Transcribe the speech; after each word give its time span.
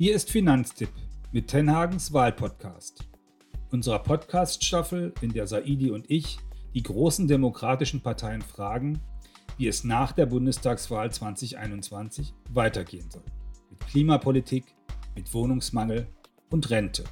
Hier 0.00 0.14
ist 0.14 0.30
Finanztipp 0.30 0.90
mit 1.32 1.48
Tenhagens 1.48 2.12
Wahlpodcast. 2.12 3.08
Unserer 3.72 3.98
Podcast-Staffel, 3.98 5.12
in 5.22 5.32
der 5.32 5.48
Saidi 5.48 5.90
und 5.90 6.08
ich 6.08 6.38
die 6.72 6.84
großen 6.84 7.26
demokratischen 7.26 8.00
Parteien 8.00 8.42
fragen, 8.42 9.00
wie 9.56 9.66
es 9.66 9.82
nach 9.82 10.12
der 10.12 10.26
Bundestagswahl 10.26 11.10
2021 11.10 12.32
weitergehen 12.50 13.10
soll. 13.10 13.24
Mit 13.70 13.80
Klimapolitik, 13.88 14.66
mit 15.16 15.34
Wohnungsmangel 15.34 16.06
und 16.50 16.70
Rente. 16.70 17.02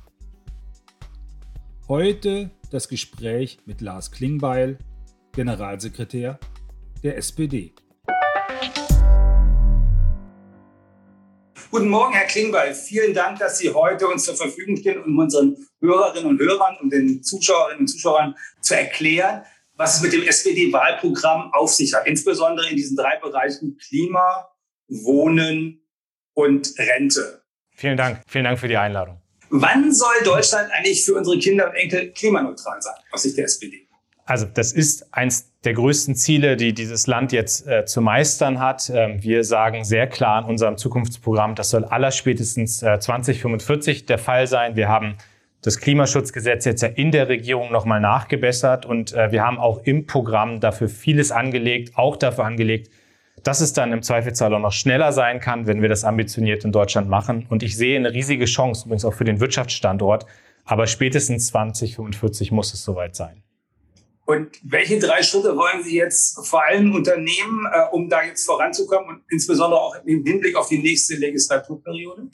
Heute 1.88 2.52
das 2.70 2.86
Gespräch 2.86 3.58
mit 3.66 3.80
Lars 3.80 4.12
Klingbeil, 4.12 4.78
Generalsekretär 5.32 6.38
der 7.02 7.16
SPD. 7.16 7.74
Guten 11.76 11.90
Morgen, 11.90 12.14
Herr 12.14 12.24
Klingbeil. 12.24 12.74
Vielen 12.74 13.12
Dank, 13.12 13.38
dass 13.38 13.58
Sie 13.58 13.70
heute 13.70 14.08
uns 14.08 14.24
zur 14.24 14.34
Verfügung 14.34 14.78
stehen, 14.78 14.98
um 15.02 15.18
unseren 15.18 15.58
Hörerinnen 15.82 16.26
und 16.26 16.40
Hörern 16.40 16.78
und 16.80 16.90
den 16.90 17.22
Zuschauerinnen 17.22 17.80
und 17.80 17.88
Zuschauern 17.88 18.34
zu 18.62 18.74
erklären, 18.74 19.42
was 19.74 19.96
es 19.96 20.00
mit 20.00 20.14
dem 20.14 20.22
SPD-Wahlprogramm 20.22 21.52
auf 21.52 21.74
sich 21.74 21.92
hat. 21.92 22.06
Insbesondere 22.06 22.70
in 22.70 22.76
diesen 22.76 22.96
drei 22.96 23.18
Bereichen 23.18 23.76
Klima, 23.76 24.48
Wohnen 24.88 25.86
und 26.32 26.72
Rente. 26.78 27.42
Vielen 27.74 27.98
Dank. 27.98 28.22
Vielen 28.26 28.44
Dank 28.44 28.58
für 28.58 28.68
die 28.68 28.78
Einladung. 28.78 29.20
Wann 29.50 29.92
soll 29.92 30.14
Deutschland 30.24 30.70
eigentlich 30.72 31.04
für 31.04 31.12
unsere 31.12 31.38
Kinder 31.38 31.68
und 31.68 31.74
Enkel 31.74 32.10
klimaneutral 32.12 32.80
sein, 32.80 32.94
aus 33.12 33.24
Sicht 33.24 33.36
der 33.36 33.44
SPD? 33.44 33.85
Also 34.26 34.44
das 34.52 34.72
ist 34.72 35.14
eins 35.14 35.52
der 35.62 35.74
größten 35.74 36.16
Ziele, 36.16 36.56
die 36.56 36.74
dieses 36.74 37.06
Land 37.06 37.30
jetzt 37.30 37.66
äh, 37.68 37.84
zu 37.84 38.00
meistern 38.00 38.58
hat. 38.58 38.90
Ähm, 38.92 39.22
wir 39.22 39.44
sagen 39.44 39.84
sehr 39.84 40.08
klar 40.08 40.42
in 40.42 40.50
unserem 40.50 40.76
Zukunftsprogramm, 40.76 41.54
das 41.54 41.70
soll 41.70 41.84
allerspätestens 41.84 42.82
äh, 42.82 42.98
2045 42.98 44.04
der 44.04 44.18
Fall 44.18 44.48
sein. 44.48 44.74
Wir 44.74 44.88
haben 44.88 45.16
das 45.62 45.78
Klimaschutzgesetz 45.78 46.64
jetzt 46.64 46.82
ja 46.82 46.88
in 46.88 47.12
der 47.12 47.28
Regierung 47.28 47.70
nochmal 47.70 48.00
nachgebessert 48.00 48.84
und 48.84 49.12
äh, 49.12 49.30
wir 49.30 49.44
haben 49.44 49.58
auch 49.58 49.78
im 49.84 50.06
Programm 50.06 50.58
dafür 50.58 50.88
vieles 50.88 51.30
angelegt, 51.30 51.96
auch 51.96 52.16
dafür 52.16 52.44
angelegt, 52.44 52.90
dass 53.44 53.60
es 53.60 53.72
dann 53.72 53.92
im 53.92 54.02
Zweifelsfall 54.02 54.52
auch 54.54 54.60
noch 54.60 54.72
schneller 54.72 55.12
sein 55.12 55.38
kann, 55.38 55.68
wenn 55.68 55.82
wir 55.82 55.88
das 55.88 56.02
ambitioniert 56.02 56.64
in 56.64 56.72
Deutschland 56.72 57.08
machen. 57.08 57.46
Und 57.48 57.62
ich 57.62 57.76
sehe 57.76 57.96
eine 57.96 58.12
riesige 58.12 58.46
Chance, 58.46 58.86
übrigens 58.86 59.04
auch 59.04 59.14
für 59.14 59.24
den 59.24 59.38
Wirtschaftsstandort. 59.38 60.26
Aber 60.64 60.88
spätestens 60.88 61.46
2045 61.48 62.50
muss 62.50 62.74
es 62.74 62.82
soweit 62.82 63.14
sein. 63.14 63.44
Und 64.26 64.58
welche 64.64 64.98
drei 64.98 65.22
Schritte 65.22 65.56
wollen 65.56 65.84
Sie 65.84 65.96
jetzt 65.96 66.44
vor 66.46 66.64
allem 66.64 66.92
unternehmen, 66.94 67.64
äh, 67.72 67.84
um 67.92 68.08
da 68.08 68.24
jetzt 68.24 68.44
voranzukommen 68.44 69.08
und 69.08 69.22
insbesondere 69.30 69.80
auch 69.80 69.96
im 70.04 70.24
Hinblick 70.24 70.56
auf 70.56 70.68
die 70.68 70.78
nächste 70.78 71.14
Legislaturperiode? 71.14 72.28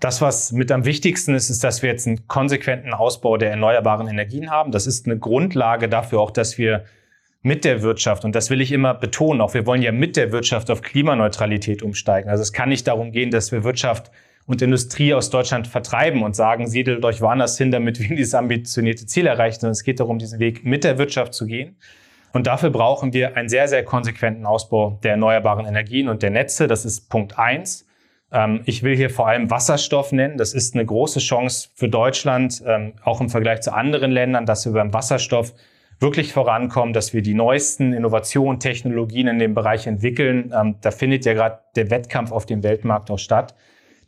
Das, 0.00 0.22
was 0.22 0.52
mit 0.52 0.72
am 0.72 0.86
wichtigsten 0.86 1.34
ist, 1.34 1.50
ist, 1.50 1.62
dass 1.62 1.82
wir 1.82 1.90
jetzt 1.90 2.06
einen 2.06 2.26
konsequenten 2.28 2.94
Ausbau 2.94 3.36
der 3.36 3.50
erneuerbaren 3.50 4.08
Energien 4.08 4.50
haben. 4.50 4.72
Das 4.72 4.86
ist 4.86 5.04
eine 5.04 5.18
Grundlage 5.18 5.90
dafür 5.90 6.20
auch, 6.20 6.30
dass 6.30 6.56
wir 6.56 6.84
mit 7.42 7.64
der 7.64 7.82
Wirtschaft, 7.82 8.24
und 8.24 8.34
das 8.34 8.48
will 8.48 8.62
ich 8.62 8.72
immer 8.72 8.94
betonen, 8.94 9.42
auch 9.42 9.52
wir 9.52 9.66
wollen 9.66 9.82
ja 9.82 9.92
mit 9.92 10.16
der 10.16 10.32
Wirtschaft 10.32 10.70
auf 10.70 10.80
Klimaneutralität 10.80 11.82
umsteigen. 11.82 12.30
Also 12.30 12.42
es 12.42 12.54
kann 12.54 12.70
nicht 12.70 12.86
darum 12.86 13.12
gehen, 13.12 13.30
dass 13.30 13.52
wir 13.52 13.64
Wirtschaft 13.64 14.10
und 14.48 14.62
Industrie 14.62 15.12
aus 15.12 15.28
Deutschland 15.28 15.68
vertreiben 15.68 16.22
und 16.22 16.34
sagen, 16.34 16.66
siedelt 16.66 17.04
euch 17.04 17.20
woanders 17.20 17.58
hin, 17.58 17.70
damit 17.70 18.00
wir 18.00 18.08
dieses 18.16 18.34
ambitionierte 18.34 19.06
Ziel 19.06 19.26
erreichen, 19.26 19.60
sondern 19.60 19.72
es 19.72 19.84
geht 19.84 20.00
darum, 20.00 20.18
diesen 20.18 20.40
Weg 20.40 20.64
mit 20.64 20.84
der 20.84 20.98
Wirtschaft 20.98 21.34
zu 21.34 21.46
gehen. 21.46 21.76
Und 22.32 22.46
dafür 22.46 22.70
brauchen 22.70 23.12
wir 23.12 23.36
einen 23.36 23.50
sehr, 23.50 23.68
sehr 23.68 23.84
konsequenten 23.84 24.46
Ausbau 24.46 24.98
der 25.02 25.12
erneuerbaren 25.12 25.66
Energien 25.66 26.08
und 26.08 26.22
der 26.22 26.30
Netze. 26.30 26.66
Das 26.66 26.86
ist 26.86 27.10
Punkt 27.10 27.38
eins. 27.38 27.86
Ähm, 28.32 28.62
ich 28.64 28.82
will 28.82 28.96
hier 28.96 29.10
vor 29.10 29.28
allem 29.28 29.50
Wasserstoff 29.50 30.12
nennen. 30.12 30.38
Das 30.38 30.54
ist 30.54 30.74
eine 30.74 30.84
große 30.84 31.20
Chance 31.20 31.68
für 31.74 31.90
Deutschland, 31.90 32.62
ähm, 32.66 32.94
auch 33.04 33.20
im 33.20 33.28
Vergleich 33.28 33.60
zu 33.60 33.74
anderen 33.74 34.10
Ländern, 34.10 34.46
dass 34.46 34.64
wir 34.64 34.72
beim 34.72 34.94
Wasserstoff 34.94 35.52
wirklich 36.00 36.32
vorankommen, 36.32 36.94
dass 36.94 37.12
wir 37.12 37.20
die 37.20 37.34
neuesten 37.34 37.92
Innovationen, 37.92 38.60
Technologien 38.60 39.28
in 39.28 39.38
dem 39.38 39.54
Bereich 39.54 39.86
entwickeln. 39.86 40.54
Ähm, 40.58 40.76
da 40.80 40.90
findet 40.90 41.26
ja 41.26 41.34
gerade 41.34 41.58
der 41.76 41.90
Wettkampf 41.90 42.32
auf 42.32 42.46
dem 42.46 42.62
Weltmarkt 42.62 43.10
auch 43.10 43.18
statt. 43.18 43.54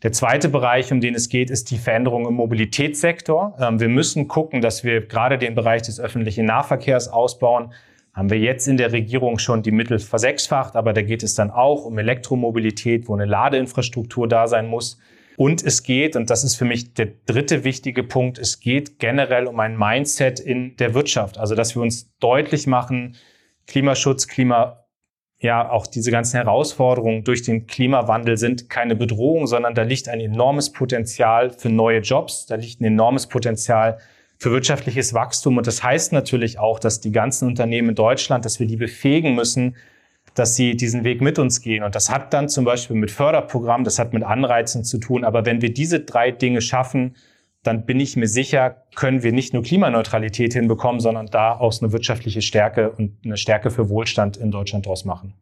Der 0.03 0.12
zweite 0.12 0.49
Bereich, 0.49 0.93
um 0.93 1.00
den 1.00 1.15
es 1.15 1.28
geht, 1.28 1.50
ist 1.50 1.71
die 1.71 1.77
Veränderung 1.77 2.27
im 2.27 2.34
Mobilitätssektor. 2.34 3.55
Ähm, 3.61 3.81
wir 3.81 3.88
müssen 3.88 4.28
gucken, 4.28 4.62
dass 4.62 4.83
wir 4.83 5.06
gerade 5.06 5.37
den 5.37 5.55
Bereich 5.55 5.83
des 5.83 6.00
öffentlichen 6.00 6.47
Nahverkehrs 6.47 7.09
ausbauen. 7.09 7.72
Haben 8.15 8.31
wir 8.31 8.38
jetzt 8.38 8.66
in 8.66 8.78
der 8.78 8.93
Regierung 8.93 9.38
schon 9.38 9.62
die 9.62 9.71
Mittel 9.71 9.99
versechsfacht, 9.99 10.75
aber 10.75 10.94
da 10.94 11.03
geht 11.03 11.22
es 11.22 11.34
dann 11.34 11.50
auch 11.50 11.84
um 11.84 11.99
Elektromobilität, 11.99 13.09
wo 13.09 13.15
eine 13.15 13.27
Ladeinfrastruktur 13.27 14.27
da 14.27 14.47
sein 14.49 14.69
muss. 14.69 14.99
Und 15.37 15.62
es 15.62 15.83
geht, 15.83 16.17
und 16.17 16.28
das 16.28 16.44
ist 16.44 16.56
für 16.56 16.65
mich 16.65 16.94
der 16.94 17.09
dritte 17.27 17.62
wichtige 17.65 18.03
Punkt, 18.03 18.38
es 18.38 18.61
geht 18.61 18.99
generell 18.99 19.47
um 19.47 19.61
ein 19.61 19.77
Mindset 19.78 20.41
in 20.41 20.77
der 20.77 20.94
Wirtschaft. 20.94 21.38
Also, 21.38 21.55
dass 21.55 21.75
wir 21.75 21.82
uns 21.82 22.11
deutlich 22.21 22.67
machen, 22.67 23.17
Klimaschutz, 23.67 24.27
Klima 24.27 24.80
ja, 25.41 25.71
auch 25.71 25.87
diese 25.87 26.11
ganzen 26.11 26.37
Herausforderungen 26.37 27.25
durch 27.25 27.43
den 27.43 27.67
Klimawandel 27.67 28.37
sind 28.37 28.69
keine 28.69 28.95
Bedrohung, 28.95 29.47
sondern 29.47 29.75
da 29.75 29.83
liegt 29.83 30.09
ein 30.09 30.21
enormes 30.21 30.71
Potenzial 30.71 31.51
für 31.51 31.71
neue 31.71 32.01
Jobs, 32.01 32.45
da 32.45 32.56
liegt 32.56 32.81
ein 32.81 32.84
enormes 32.84 33.27
Potenzial 33.27 33.99
für 34.37 34.50
wirtschaftliches 34.50 35.15
Wachstum. 35.15 35.56
Und 35.56 35.67
das 35.67 35.83
heißt 35.83 36.12
natürlich 36.12 36.59
auch, 36.59 36.79
dass 36.79 37.00
die 37.00 37.11
ganzen 37.11 37.49
Unternehmen 37.49 37.91
in 37.91 37.95
Deutschland, 37.95 38.45
dass 38.45 38.61
wir 38.61 38.67
die 38.67 38.77
befähigen 38.77 39.34
müssen, 39.34 39.77
dass 40.34 40.56
sie 40.56 40.77
diesen 40.77 41.05
Weg 41.05 41.23
mit 41.23 41.39
uns 41.39 41.62
gehen. 41.62 41.84
Und 41.84 41.95
das 41.95 42.11
hat 42.11 42.34
dann 42.34 42.50
zum 42.50 42.67
Beispiel 42.67 42.97
mit 42.97 43.11
Förderprogrammen, 43.11 43.84
das 43.84 43.99
hat 43.99 44.12
mit 44.12 44.23
Anreizen 44.23 44.84
zu 44.84 44.99
tun. 44.99 45.25
Aber 45.25 45.47
wenn 45.47 45.62
wir 45.62 45.73
diese 45.73 46.00
drei 46.00 46.31
Dinge 46.31 46.61
schaffen, 46.61 47.17
dann 47.62 47.84
bin 47.84 48.00
ich 48.00 48.16
mir 48.16 48.28
sicher, 48.28 48.84
können 48.94 49.22
wir 49.22 49.32
nicht 49.32 49.53
nur 49.53 49.62
Klimaneutralität 49.62 50.54
hinbekommen, 50.54 51.00
sondern 51.00 51.26
da 51.26 51.53
auch 51.59 51.75
eine 51.81 51.93
wirtschaftliche 51.93 52.41
Stärke 52.41 52.91
und 52.93 53.19
eine 53.25 53.37
Stärke 53.37 53.71
für 53.71 53.88
Wohlstand 53.91 54.37
in 54.38 54.50
Deutschland 54.50 54.87
draus 54.87 55.04
machen. 55.04 55.34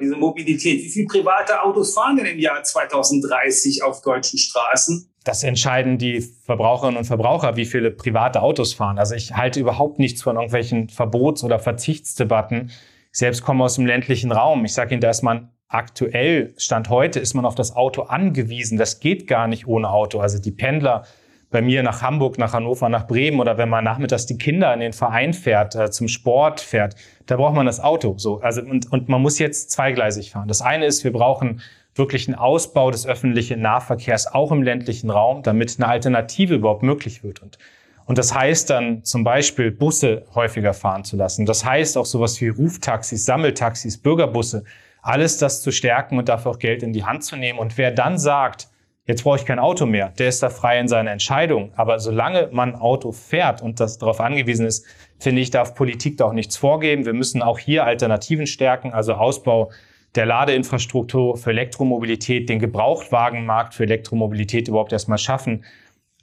Diese 0.00 0.16
Mobilität. 0.16 0.84
Wie 0.84 0.88
viele 0.88 1.06
private 1.06 1.60
Autos 1.60 1.92
fahren 1.92 2.16
denn 2.16 2.26
im 2.26 2.38
Jahr 2.38 2.62
2030 2.62 3.82
auf 3.82 4.00
deutschen 4.00 4.38
Straßen? 4.38 5.10
Das 5.24 5.42
entscheiden 5.42 5.98
die 5.98 6.20
Verbraucherinnen 6.20 6.96
und 6.96 7.04
Verbraucher, 7.04 7.56
wie 7.56 7.64
viele 7.66 7.90
private 7.90 8.40
Autos 8.40 8.74
fahren. 8.74 8.98
Also 8.98 9.16
ich 9.16 9.34
halte 9.34 9.58
überhaupt 9.58 9.98
nichts 9.98 10.22
von 10.22 10.36
irgendwelchen 10.36 10.88
Verbots- 10.88 11.42
oder 11.42 11.58
Verzichtsdebatten. 11.58 12.70
Ich 13.12 13.18
selbst 13.18 13.42
komme 13.42 13.64
aus 13.64 13.74
dem 13.74 13.86
ländlichen 13.86 14.30
Raum. 14.30 14.64
Ich 14.64 14.72
sage 14.72 14.94
Ihnen, 14.94 15.00
da 15.00 15.10
ist 15.10 15.22
man 15.22 15.50
aktuell, 15.66 16.54
Stand 16.56 16.88
heute, 16.88 17.18
ist 17.18 17.34
man 17.34 17.44
auf 17.44 17.56
das 17.56 17.74
Auto 17.74 18.02
angewiesen. 18.02 18.78
Das 18.78 19.00
geht 19.00 19.26
gar 19.26 19.48
nicht 19.48 19.66
ohne 19.66 19.90
Auto. 19.90 20.20
Also 20.20 20.38
die 20.38 20.52
Pendler 20.52 21.04
bei 21.50 21.62
mir 21.62 21.82
nach 21.82 22.02
Hamburg, 22.02 22.38
nach 22.38 22.52
Hannover, 22.52 22.88
nach 22.88 23.06
Bremen 23.06 23.40
oder 23.40 23.56
wenn 23.56 23.68
man 23.68 23.84
nachmittags 23.84 24.26
die 24.26 24.36
Kinder 24.36 24.72
in 24.74 24.80
den 24.80 24.92
Verein 24.92 25.32
fährt, 25.32 25.74
äh, 25.74 25.90
zum 25.90 26.08
Sport 26.08 26.60
fährt, 26.60 26.94
da 27.26 27.36
braucht 27.36 27.54
man 27.54 27.66
das 27.66 27.80
Auto. 27.80 28.14
So, 28.18 28.40
also 28.40 28.60
und, 28.60 28.92
und 28.92 29.08
man 29.08 29.22
muss 29.22 29.38
jetzt 29.38 29.70
zweigleisig 29.70 30.30
fahren. 30.30 30.48
Das 30.48 30.60
eine 30.60 30.84
ist, 30.84 31.04
wir 31.04 31.12
brauchen 31.12 31.62
wirklich 31.94 32.28
einen 32.28 32.36
Ausbau 32.36 32.90
des 32.90 33.06
öffentlichen 33.06 33.60
Nahverkehrs 33.60 34.32
auch 34.32 34.52
im 34.52 34.62
ländlichen 34.62 35.10
Raum, 35.10 35.42
damit 35.42 35.76
eine 35.78 35.88
Alternative 35.88 36.54
überhaupt 36.54 36.82
möglich 36.82 37.24
wird. 37.24 37.42
Und, 37.42 37.58
und 38.04 38.18
das 38.18 38.34
heißt 38.34 38.70
dann 38.70 39.02
zum 39.04 39.24
Beispiel 39.24 39.70
Busse 39.70 40.24
häufiger 40.34 40.74
fahren 40.74 41.04
zu 41.04 41.16
lassen. 41.16 41.46
Das 41.46 41.64
heißt 41.64 41.96
auch 41.96 42.06
sowas 42.06 42.40
wie 42.40 42.48
Ruftaxis, 42.48 43.24
Sammeltaxis, 43.24 43.98
Bürgerbusse, 43.98 44.64
alles 45.02 45.38
das 45.38 45.62
zu 45.62 45.72
stärken 45.72 46.18
und 46.18 46.28
dafür 46.28 46.52
auch 46.52 46.58
Geld 46.58 46.82
in 46.82 46.92
die 46.92 47.04
Hand 47.04 47.24
zu 47.24 47.36
nehmen. 47.36 47.58
Und 47.58 47.78
wer 47.78 47.90
dann 47.90 48.18
sagt, 48.18 48.68
Jetzt 49.08 49.24
brauche 49.24 49.38
ich 49.38 49.46
kein 49.46 49.58
Auto 49.58 49.86
mehr. 49.86 50.10
Der 50.18 50.28
ist 50.28 50.42
da 50.42 50.50
frei 50.50 50.78
in 50.78 50.86
seiner 50.86 51.10
Entscheidung. 51.10 51.72
Aber 51.76 51.98
solange 51.98 52.50
man 52.52 52.74
Auto 52.74 53.10
fährt 53.10 53.62
und 53.62 53.80
das 53.80 53.96
darauf 53.96 54.20
angewiesen 54.20 54.66
ist, 54.66 54.84
finde 55.18 55.40
ich, 55.40 55.50
darf 55.50 55.74
Politik 55.74 56.18
da 56.18 56.26
auch 56.26 56.34
nichts 56.34 56.58
vorgeben. 56.58 57.06
Wir 57.06 57.14
müssen 57.14 57.40
auch 57.40 57.58
hier 57.58 57.84
Alternativen 57.84 58.46
stärken, 58.46 58.92
also 58.92 59.14
Ausbau 59.14 59.70
der 60.14 60.26
Ladeinfrastruktur 60.26 61.38
für 61.38 61.50
Elektromobilität, 61.50 62.50
den 62.50 62.58
Gebrauchtwagenmarkt 62.58 63.72
für 63.72 63.84
Elektromobilität 63.84 64.68
überhaupt 64.68 64.92
erstmal 64.92 65.16
schaffen. 65.16 65.64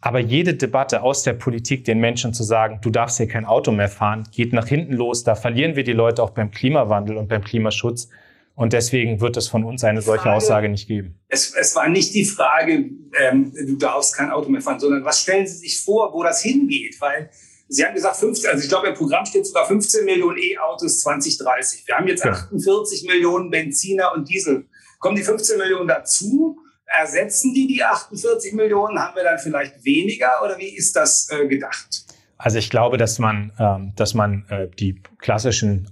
Aber 0.01 0.19
jede 0.19 0.53
Debatte 0.53 1.01
aus 1.01 1.23
der 1.23 1.33
Politik, 1.33 1.85
den 1.85 1.99
Menschen 1.99 2.35
zu 2.35 2.43
sagen, 2.43 2.81
du 2.83 2.91
darfst 2.91 3.17
hier 3.17 3.27
kein 3.27 3.45
Auto 3.45 3.71
mehr 3.71 3.89
fahren, 3.89 4.27
geht 4.31 4.53
nach 4.53 4.67
hinten 4.67 4.93
los. 4.93 5.23
Da 5.23 5.33
verlieren 5.33 5.75
wir 5.75 5.83
die 5.83 5.93
Leute 5.93 6.21
auch 6.21 6.29
beim 6.29 6.51
Klimawandel 6.51 7.17
und 7.17 7.29
beim 7.29 7.43
Klimaschutz. 7.43 8.09
Und 8.55 8.71
deswegen 8.71 9.19
wird 9.19 9.35
es 9.35 9.49
von 9.49 9.65
uns 9.65 9.83
eine 9.83 10.01
solche 10.01 10.23
Frage, 10.23 10.35
Aussage 10.37 10.69
nicht 10.69 10.87
geben. 10.87 11.19
Es, 11.27 11.53
es 11.53 11.75
war 11.75 11.89
nicht 11.89 12.13
die 12.13 12.23
Frage, 12.23 12.89
ähm, 13.19 13.53
du 13.53 13.75
darfst 13.75 14.15
kein 14.15 14.31
Auto 14.31 14.49
mehr 14.49 14.61
fahren, 14.61 14.79
sondern 14.79 15.03
was 15.03 15.21
stellen 15.21 15.45
Sie 15.45 15.57
sich 15.57 15.81
vor, 15.81 16.13
wo 16.13 16.23
das 16.23 16.41
hingeht? 16.41 16.95
Weil 17.01 17.29
Sie 17.67 17.83
haben 17.83 17.93
gesagt, 17.95 18.15
15, 18.17 18.49
also 18.49 18.63
ich 18.63 18.69
glaube, 18.69 18.87
im 18.87 18.93
Programm 18.93 19.25
steht 19.25 19.45
sogar 19.45 19.65
15 19.65 20.05
Millionen 20.05 20.37
E-Autos 20.37 21.01
2030. 21.01 21.85
Wir 21.85 21.95
haben 21.95 22.07
jetzt 22.07 22.23
ja. 22.23 22.31
48 22.31 23.05
Millionen 23.07 23.49
Benziner 23.49 24.13
und 24.13 24.29
Diesel. 24.29 24.65
Kommen 24.99 25.15
die 25.15 25.23
15 25.23 25.57
Millionen 25.57 25.87
dazu? 25.87 26.59
Ersetzen 26.85 27.53
die 27.53 27.67
die 27.67 27.83
48 27.83 28.53
Millionen? 28.53 28.99
Haben 28.99 29.15
wir 29.15 29.23
dann 29.23 29.39
vielleicht 29.39 29.83
weniger 29.83 30.43
oder 30.43 30.57
wie 30.57 30.75
ist 30.75 30.95
das 30.95 31.27
äh, 31.31 31.47
gedacht? 31.47 32.05
Also 32.37 32.59
ich 32.59 32.69
glaube, 32.69 32.97
dass 32.97 33.17
man, 33.17 33.51
ähm, 33.59 33.93
dass 33.95 34.13
man 34.13 34.45
äh, 34.49 34.67
die 34.67 35.01
klassischen 35.19 35.89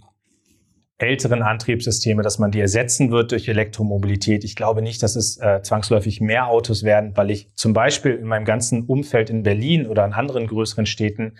älteren 1.03 1.41
Antriebssysteme, 1.41 2.23
dass 2.23 2.39
man 2.39 2.51
die 2.51 2.59
ersetzen 2.59 3.11
wird 3.11 3.31
durch 3.31 3.47
Elektromobilität. 3.47 4.43
Ich 4.43 4.55
glaube 4.55 4.81
nicht, 4.81 5.03
dass 5.03 5.15
es 5.15 5.37
äh, 5.37 5.61
zwangsläufig 5.61 6.21
mehr 6.21 6.47
Autos 6.47 6.83
werden, 6.83 7.15
weil 7.15 7.31
ich 7.31 7.51
zum 7.55 7.73
Beispiel 7.73 8.13
in 8.13 8.25
meinem 8.25 8.45
ganzen 8.45 8.83
Umfeld 8.85 9.29
in 9.29 9.43
Berlin 9.43 9.87
oder 9.87 10.05
in 10.05 10.13
anderen 10.13 10.47
größeren 10.47 10.85
Städten 10.85 11.37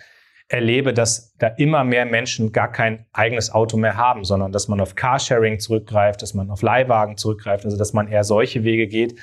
erlebe, 0.48 0.92
dass 0.92 1.34
da 1.38 1.48
immer 1.48 1.84
mehr 1.84 2.04
Menschen 2.04 2.52
gar 2.52 2.70
kein 2.70 3.06
eigenes 3.12 3.50
Auto 3.50 3.76
mehr 3.76 3.96
haben, 3.96 4.24
sondern 4.24 4.52
dass 4.52 4.68
man 4.68 4.80
auf 4.80 4.94
Carsharing 4.94 5.58
zurückgreift, 5.58 6.22
dass 6.22 6.34
man 6.34 6.50
auf 6.50 6.62
Leihwagen 6.62 7.16
zurückgreift, 7.16 7.64
also 7.64 7.76
dass 7.76 7.92
man 7.92 8.08
eher 8.08 8.24
solche 8.24 8.62
Wege 8.62 8.86
geht. 8.86 9.16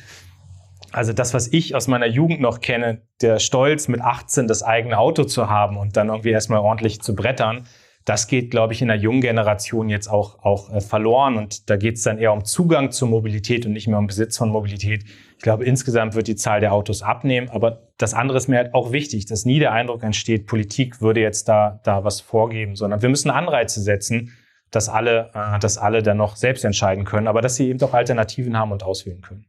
Also 0.91 1.13
das, 1.13 1.33
was 1.33 1.47
ich 1.53 1.75
aus 1.75 1.87
meiner 1.87 2.07
Jugend 2.07 2.41
noch 2.41 2.59
kenne, 2.59 3.01
der 3.21 3.39
Stolz 3.39 3.87
mit 3.87 4.01
18 4.01 4.47
das 4.47 4.63
eigene 4.63 4.97
Auto 4.97 5.23
zu 5.23 5.49
haben 5.49 5.77
und 5.77 5.95
dann 5.95 6.09
irgendwie 6.09 6.31
erstmal 6.31 6.59
ordentlich 6.59 7.01
zu 7.01 7.15
brettern, 7.15 7.67
das 8.05 8.27
geht, 8.27 8.49
glaube 8.49 8.73
ich, 8.73 8.81
in 8.81 8.87
der 8.87 8.97
jungen 8.97 9.21
Generation 9.21 9.89
jetzt 9.89 10.07
auch, 10.07 10.43
auch 10.43 10.73
äh, 10.73 10.81
verloren. 10.81 11.37
Und 11.37 11.69
da 11.69 11.77
geht 11.77 11.97
es 11.97 12.03
dann 12.03 12.17
eher 12.17 12.33
um 12.33 12.45
Zugang 12.45 12.91
zur 12.91 13.07
Mobilität 13.07 13.65
und 13.65 13.73
nicht 13.73 13.87
mehr 13.87 13.99
um 13.99 14.07
Besitz 14.07 14.37
von 14.37 14.49
Mobilität. 14.49 15.03
Ich 15.37 15.43
glaube, 15.43 15.65
insgesamt 15.65 16.15
wird 16.15 16.27
die 16.27 16.35
Zahl 16.35 16.59
der 16.59 16.73
Autos 16.73 17.03
abnehmen. 17.03 17.49
Aber 17.49 17.89
das 17.97 18.13
andere 18.13 18.37
ist 18.37 18.47
mir 18.47 18.57
halt 18.57 18.73
auch 18.73 18.91
wichtig, 18.91 19.25
dass 19.27 19.45
nie 19.45 19.59
der 19.59 19.71
Eindruck 19.71 20.03
entsteht, 20.03 20.47
Politik 20.47 21.01
würde 21.01 21.21
jetzt 21.21 21.47
da, 21.47 21.79
da 21.83 22.03
was 22.03 22.21
vorgeben, 22.21 22.75
sondern 22.75 23.01
wir 23.01 23.09
müssen 23.09 23.29
Anreize 23.29 23.81
setzen, 23.81 24.35
dass 24.71 24.89
alle, 24.89 25.29
äh, 25.35 25.59
dass 25.59 25.77
alle 25.77 26.01
dann 26.01 26.17
noch 26.17 26.35
selbst 26.37 26.65
entscheiden 26.65 27.05
können, 27.05 27.27
aber 27.27 27.41
dass 27.41 27.55
sie 27.55 27.69
eben 27.69 27.79
doch 27.79 27.93
Alternativen 27.93 28.57
haben 28.57 28.71
und 28.71 28.83
auswählen 28.83 29.21
können. 29.21 29.45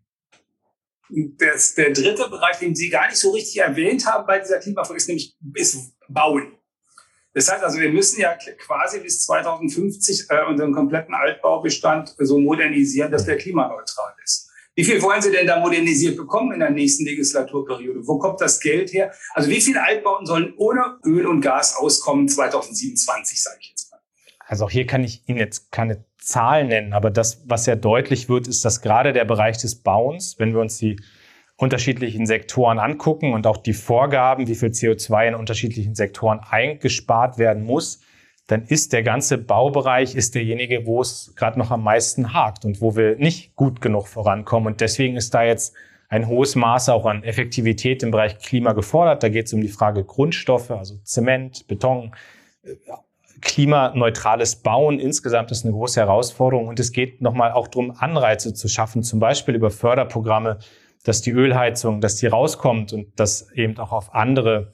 Das, 1.38 1.75
der 1.75 1.93
dritte 1.93 2.28
Bereich, 2.31 2.58
den 2.58 2.75
Sie 2.75 2.88
gar 2.88 3.06
nicht 3.06 3.19
so 3.19 3.32
richtig 3.32 3.60
erwähnt 3.60 4.06
haben 4.06 4.26
bei 4.26 4.38
dieser 4.38 4.58
Klimafolge, 4.60 4.96
ist 4.96 5.08
nämlich 5.08 5.37
ist 5.55 5.94
Bauen. 6.08 6.52
Das 7.34 7.50
heißt 7.50 7.64
also, 7.64 7.79
wir 7.79 7.90
müssen 7.90 8.20
ja 8.20 8.37
quasi 8.58 9.00
bis 9.00 9.25
2050 9.25 10.26
äh, 10.29 10.44
unseren 10.49 10.73
kompletten 10.73 11.14
Altbaubestand 11.14 12.14
so 12.19 12.38
modernisieren, 12.38 13.11
dass 13.11 13.25
der 13.25 13.38
klimaneutral 13.38 14.14
ist. 14.23 14.50
Wie 14.75 14.84
viel 14.84 15.02
wollen 15.02 15.20
Sie 15.20 15.31
denn 15.31 15.46
da 15.46 15.61
modernisiert 15.61 16.17
bekommen 16.17 16.52
in 16.52 16.61
der 16.61 16.70
nächsten 16.70 17.05
Legislaturperiode? 17.05 18.06
Wo 18.06 18.19
kommt 18.19 18.40
das 18.40 18.58
Geld 18.58 18.93
her? 18.93 19.12
Also 19.34 19.50
wie 19.50 19.61
viele 19.61 19.82
Altbauten 19.82 20.25
sollen 20.25 20.55
ohne 20.56 20.99
Öl 21.05 21.26
und 21.26 21.43
Gas 21.43 21.76
auskommen 21.76 22.26
2027, 22.26 23.43
sage 23.43 23.58
ich 23.61 23.69
jetzt 23.70 23.90
mal? 23.90 24.00
Also 24.46 24.64
auch 24.64 24.70
hier 24.70 24.87
kann 24.87 25.05
ich 25.05 25.29
Ihnen 25.29 25.38
jetzt 25.38 25.73
keine 25.73 26.05
Zahlen 26.19 26.69
nennen, 26.69 26.94
aber 26.94 27.11
das, 27.11 27.43
was 27.46 27.67
ja 27.67 27.76
deutlich 27.76 28.29
wird, 28.29 28.46
ist, 28.49 28.64
dass 28.64 28.81
gerade 28.81 29.12
der 29.12 29.25
Bereich 29.25 29.58
des 29.58 29.82
Bauens, 29.82 30.37
wenn 30.38 30.55
wir 30.55 30.61
uns 30.61 30.79
die 30.79 30.99
unterschiedlichen 31.62 32.26
Sektoren 32.26 32.81
angucken 32.81 33.32
und 33.32 33.47
auch 33.47 33.56
die 33.56 33.73
Vorgaben, 33.73 34.49
wie 34.49 34.56
viel 34.56 34.70
CO2 34.70 35.29
in 35.29 35.35
unterschiedlichen 35.37 35.94
Sektoren 35.94 36.41
eingespart 36.41 37.38
werden 37.38 37.62
muss, 37.62 38.00
dann 38.49 38.64
ist 38.64 38.93
der 38.93 39.05
ganze 39.05 39.38
Baubereich 39.38 40.17
ist 40.17 40.35
derjenige, 40.35 40.87
wo 40.87 41.00
es 41.00 41.32
gerade 41.37 41.61
noch 41.61 41.70
am 41.70 41.85
meisten 41.85 42.35
hakt 42.35 42.64
und 42.64 42.81
wo 42.81 42.97
wir 42.97 43.14
nicht 43.17 43.55
gut 43.55 43.81
genug 43.81 44.09
vorankommen. 44.09 44.73
Und 44.73 44.81
deswegen 44.81 45.17
ist 45.17 45.35
da 45.35 45.44
jetzt 45.44 45.76
ein 46.09 46.26
hohes 46.26 46.56
Maß 46.56 46.88
auch 46.88 47.06
an 47.06 47.23
Effektivität 47.23 48.03
im 48.03 48.11
Bereich 48.11 48.38
Klima 48.38 48.73
gefordert. 48.73 49.23
Da 49.23 49.29
geht 49.29 49.47
es 49.47 49.53
um 49.53 49.61
die 49.61 49.69
Frage 49.69 50.03
Grundstoffe, 50.03 50.73
also 50.73 50.97
Zement, 51.05 51.69
Beton, 51.69 52.12
klimaneutrales 53.41 54.56
Bauen 54.56 54.99
insgesamt 54.99 55.53
ist 55.53 55.65
eine 55.65 55.73
große 55.73 56.00
Herausforderung. 56.00 56.67
Und 56.67 56.81
es 56.81 56.91
geht 56.91 57.23
nochmal 57.23 57.53
auch 57.53 57.69
darum, 57.69 57.94
Anreize 57.97 58.53
zu 58.53 58.67
schaffen, 58.67 59.05
zum 59.05 59.20
Beispiel 59.20 59.55
über 59.55 59.70
Förderprogramme, 59.70 60.58
dass 61.04 61.20
die 61.20 61.32
Ölheizung, 61.32 62.00
dass 62.00 62.16
die 62.16 62.26
rauskommt 62.26 62.93
und 62.93 63.19
dass 63.19 63.50
eben 63.52 63.78
auch 63.78 63.93
auf 63.93 64.14
andere 64.14 64.72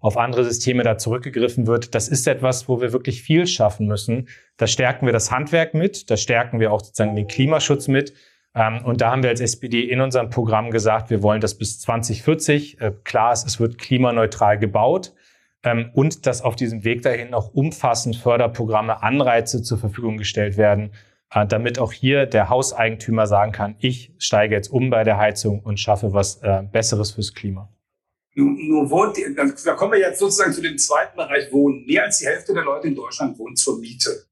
auf 0.00 0.16
andere 0.16 0.44
Systeme 0.44 0.84
da 0.84 0.96
zurückgegriffen 0.96 1.66
wird. 1.66 1.94
Das 1.94 2.08
ist 2.08 2.28
etwas, 2.28 2.68
wo 2.68 2.80
wir 2.80 2.92
wirklich 2.92 3.22
viel 3.22 3.46
schaffen 3.46 3.86
müssen. 3.86 4.28
Da 4.56 4.66
stärken 4.66 5.06
wir 5.06 5.12
das 5.12 5.30
Handwerk 5.30 5.74
mit, 5.74 6.10
da 6.10 6.16
stärken 6.16 6.60
wir 6.60 6.72
auch 6.72 6.80
sozusagen 6.80 7.16
den 7.16 7.26
Klimaschutz 7.26 7.88
mit. 7.88 8.14
Ähm, 8.54 8.84
und 8.84 9.00
da 9.00 9.10
haben 9.10 9.22
wir 9.22 9.30
als 9.30 9.40
SPD 9.40 9.82
in 9.82 10.00
unserem 10.00 10.30
Programm 10.30 10.70
gesagt, 10.70 11.10
wir 11.10 11.22
wollen 11.22 11.40
das 11.40 11.58
bis 11.58 11.80
2040. 11.80 12.80
Äh, 12.80 12.92
klar 13.04 13.32
ist, 13.32 13.46
es 13.46 13.58
wird 13.58 13.78
klimaneutral 13.78 14.58
gebaut 14.58 15.12
ähm, 15.64 15.90
und 15.94 16.26
dass 16.26 16.42
auf 16.42 16.56
diesem 16.56 16.84
Weg 16.84 17.02
dahin 17.02 17.34
auch 17.34 17.52
umfassend 17.52 18.16
Förderprogramme, 18.16 19.02
Anreize 19.02 19.62
zur 19.62 19.78
Verfügung 19.78 20.16
gestellt 20.16 20.56
werden, 20.56 20.92
damit 21.30 21.78
auch 21.78 21.92
hier 21.92 22.26
der 22.26 22.48
Hauseigentümer 22.48 23.26
sagen 23.26 23.52
kann, 23.52 23.76
ich 23.78 24.12
steige 24.18 24.54
jetzt 24.54 24.68
um 24.68 24.90
bei 24.90 25.04
der 25.04 25.18
Heizung 25.18 25.60
und 25.60 25.78
schaffe 25.78 26.12
was 26.12 26.36
äh, 26.42 26.62
Besseres 26.72 27.10
fürs 27.12 27.34
Klima. 27.34 27.68
Nur, 28.34 28.50
nur 28.52 28.90
wohnt, 28.90 29.18
da 29.64 29.74
kommen 29.74 29.92
wir 29.92 29.98
jetzt 29.98 30.20
sozusagen 30.20 30.52
zu 30.52 30.62
dem 30.62 30.78
zweiten 30.78 31.16
Bereich 31.16 31.52
Wohnen. 31.52 31.84
Mehr 31.86 32.04
als 32.04 32.18
die 32.18 32.26
Hälfte 32.26 32.54
der 32.54 32.62
Leute 32.62 32.88
in 32.88 32.94
Deutschland 32.94 33.38
wohnen 33.38 33.56
zur 33.56 33.78
Miete. 33.78 34.24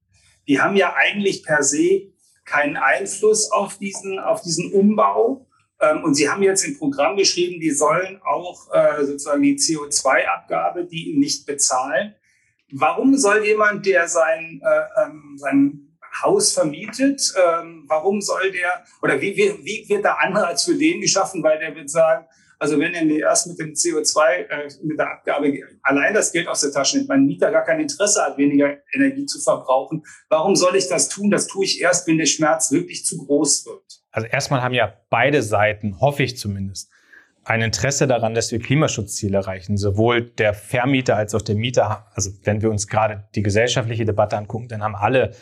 Die 0.47 0.61
haben 0.61 0.77
ja 0.77 0.95
eigentlich 0.95 1.43
per 1.43 1.63
se 1.63 2.13
keinen 2.45 2.77
Einfluss 2.77 3.51
auf 3.51 3.79
diesen, 3.79 4.19
auf 4.19 4.43
diesen 4.43 4.73
Umbau. 4.73 5.47
Ähm, 5.81 6.05
und 6.05 6.15
Sie 6.15 6.31
haben 6.31 6.43
jetzt 6.43 6.65
im 6.65 6.79
Programm 6.79 7.17
geschrieben, 7.17 7.61
die 7.61 7.73
sollen 7.73 8.21
auch 8.23 8.73
äh, 8.73 9.05
sozusagen 9.05 9.43
die 9.43 9.57
CO2-Abgabe, 9.57 10.85
die 10.85 11.15
nicht 11.19 11.45
bezahlen. 11.45 12.15
Warum 12.73 13.17
soll 13.17 13.45
jemand, 13.45 13.87
der 13.87 14.09
sein, 14.09 14.63
äh, 14.65 15.03
ähm, 15.05 15.35
sein 15.37 15.86
Haus 16.23 16.53
vermietet, 16.53 17.33
ähm, 17.37 17.85
warum 17.89 18.21
soll 18.21 18.51
der, 18.53 18.85
oder 19.03 19.21
wie, 19.21 19.37
wie, 19.37 19.65
wie 19.65 19.89
wird 19.89 20.05
der 20.05 20.21
Anreiz 20.21 20.65
für 20.65 20.77
den 20.77 21.01
geschaffen, 21.01 21.43
weil 21.43 21.59
der 21.59 21.75
wird 21.75 21.91
sagen, 21.91 22.27
also 22.59 22.79
wenn 22.79 22.95
er 22.95 23.05
mir 23.05 23.21
erst 23.21 23.47
mit 23.47 23.59
dem 23.59 23.73
CO2, 23.73 24.29
äh, 24.29 24.69
mit 24.83 24.99
der 24.99 25.11
Abgabe 25.11 25.53
allein 25.83 26.15
das 26.15 26.33
Geld 26.33 26.49
aus 26.49 26.63
der 26.63 26.73
Tasche 26.73 26.97
nimmt, 26.97 27.09
mein 27.09 27.27
Mieter 27.27 27.51
gar 27.51 27.65
kein 27.65 27.81
Interesse 27.81 28.23
hat, 28.23 28.39
weniger 28.39 28.79
Energie 28.93 29.27
zu 29.27 29.41
verbrauchen, 29.41 30.05
warum 30.29 30.57
soll 30.57 30.77
ich 30.77 30.89
das 30.89 31.09
tun? 31.09 31.31
Das 31.31 31.47
tue 31.47 31.65
ich 31.65 31.81
erst, 31.81 32.07
wenn 32.07 32.19
der 32.19 32.27
Schmerz 32.27 32.73
wirklich 32.73 33.05
zu 33.05 33.19
groß 33.19 33.67
wird. 33.67 34.03
Also 34.11 34.27
erstmal 34.29 34.63
haben 34.63 34.75
ja 34.75 34.95
beide 35.11 35.43
Seiten, 35.43 36.01
hoffe 36.01 36.23
ich 36.23 36.39
zumindest, 36.39 36.91
ein 37.45 37.63
Interesse 37.63 38.09
daran, 38.09 38.35
dass 38.35 38.51
wir 38.51 38.59
Klimaschutzziele 38.59 39.37
erreichen. 39.37 39.77
Sowohl 39.77 40.23
der 40.23 40.53
Vermieter 40.53 41.17
als 41.17 41.33
auch 41.35 41.43
der 41.43 41.55
Mieter. 41.55 42.07
Also 42.15 42.31
wenn 42.43 42.61
wir 42.61 42.71
uns 42.71 42.89
gerade 42.89 43.29
die 43.37 43.43
gesellschaftliche 43.43 44.05
Debatte 44.05 44.37
angucken, 44.37 44.67
dann 44.67 44.83
haben 44.83 44.97
alle 44.97 45.33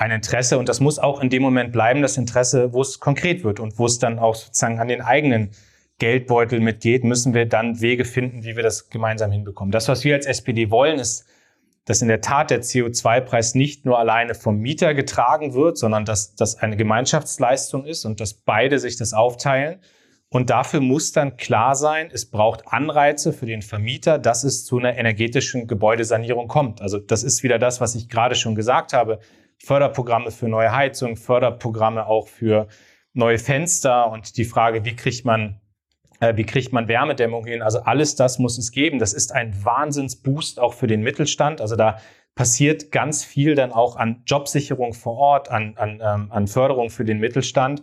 ein 0.00 0.10
Interesse 0.12 0.58
und 0.58 0.68
das 0.68 0.80
muss 0.80 0.98
auch 0.98 1.20
in 1.20 1.28
dem 1.28 1.42
Moment 1.42 1.72
bleiben, 1.72 2.00
das 2.00 2.16
Interesse, 2.16 2.72
wo 2.72 2.80
es 2.80 3.00
konkret 3.00 3.44
wird 3.44 3.60
und 3.60 3.78
wo 3.78 3.84
es 3.84 3.98
dann 3.98 4.18
auch 4.18 4.34
sozusagen 4.34 4.80
an 4.80 4.88
den 4.88 5.02
eigenen 5.02 5.50
Geldbeutel 5.98 6.58
mitgeht, 6.60 7.04
müssen 7.04 7.34
wir 7.34 7.44
dann 7.44 7.82
Wege 7.82 8.06
finden, 8.06 8.42
wie 8.42 8.56
wir 8.56 8.62
das 8.62 8.88
gemeinsam 8.88 9.30
hinbekommen. 9.30 9.72
Das, 9.72 9.88
was 9.88 10.02
wir 10.02 10.14
als 10.14 10.24
SPD 10.24 10.70
wollen, 10.70 10.98
ist, 10.98 11.26
dass 11.84 12.00
in 12.00 12.08
der 12.08 12.22
Tat 12.22 12.50
der 12.50 12.62
CO2-Preis 12.62 13.54
nicht 13.54 13.84
nur 13.84 13.98
alleine 13.98 14.34
vom 14.34 14.56
Mieter 14.56 14.94
getragen 14.94 15.52
wird, 15.52 15.76
sondern 15.76 16.06
dass 16.06 16.34
das 16.34 16.56
eine 16.56 16.78
Gemeinschaftsleistung 16.78 17.84
ist 17.84 18.06
und 18.06 18.20
dass 18.20 18.32
beide 18.32 18.78
sich 18.78 18.96
das 18.96 19.12
aufteilen. 19.12 19.80
Und 20.30 20.48
dafür 20.48 20.80
muss 20.80 21.12
dann 21.12 21.36
klar 21.36 21.74
sein, 21.74 22.08
es 22.10 22.30
braucht 22.30 22.68
Anreize 22.68 23.34
für 23.34 23.46
den 23.46 23.60
Vermieter, 23.60 24.18
dass 24.18 24.44
es 24.44 24.64
zu 24.64 24.78
einer 24.78 24.96
energetischen 24.96 25.66
Gebäudesanierung 25.66 26.48
kommt. 26.48 26.80
Also 26.80 26.98
das 26.98 27.22
ist 27.22 27.42
wieder 27.42 27.58
das, 27.58 27.82
was 27.82 27.94
ich 27.94 28.08
gerade 28.08 28.34
schon 28.34 28.54
gesagt 28.54 28.94
habe. 28.94 29.18
Förderprogramme 29.62 30.30
für 30.30 30.48
neue 30.48 30.72
Heizung, 30.72 31.16
Förderprogramme 31.16 32.06
auch 32.06 32.28
für 32.28 32.68
neue 33.12 33.38
Fenster 33.38 34.10
und 34.10 34.36
die 34.36 34.44
Frage, 34.44 34.84
wie 34.84 34.96
kriegt 34.96 35.24
man 35.24 35.60
äh, 36.20 36.36
wie 36.36 36.44
kriegt 36.44 36.72
man 36.72 36.86
Wärmedämmung 36.86 37.44
hin? 37.46 37.62
Also 37.62 37.80
alles 37.80 38.14
das 38.14 38.38
muss 38.38 38.58
es 38.58 38.70
geben. 38.70 38.98
Das 38.98 39.12
ist 39.12 39.32
ein 39.32 39.64
Wahnsinnsboost 39.64 40.60
auch 40.60 40.74
für 40.74 40.86
den 40.86 41.02
Mittelstand. 41.02 41.60
Also 41.60 41.76
da 41.76 41.98
passiert 42.34 42.92
ganz 42.92 43.24
viel 43.24 43.54
dann 43.54 43.72
auch 43.72 43.96
an 43.96 44.22
Jobsicherung 44.26 44.92
vor 44.94 45.16
Ort, 45.16 45.50
an, 45.50 45.74
an, 45.76 46.00
ähm, 46.02 46.26
an 46.30 46.46
Förderung 46.46 46.90
für 46.90 47.04
den 47.04 47.18
Mittelstand. 47.18 47.82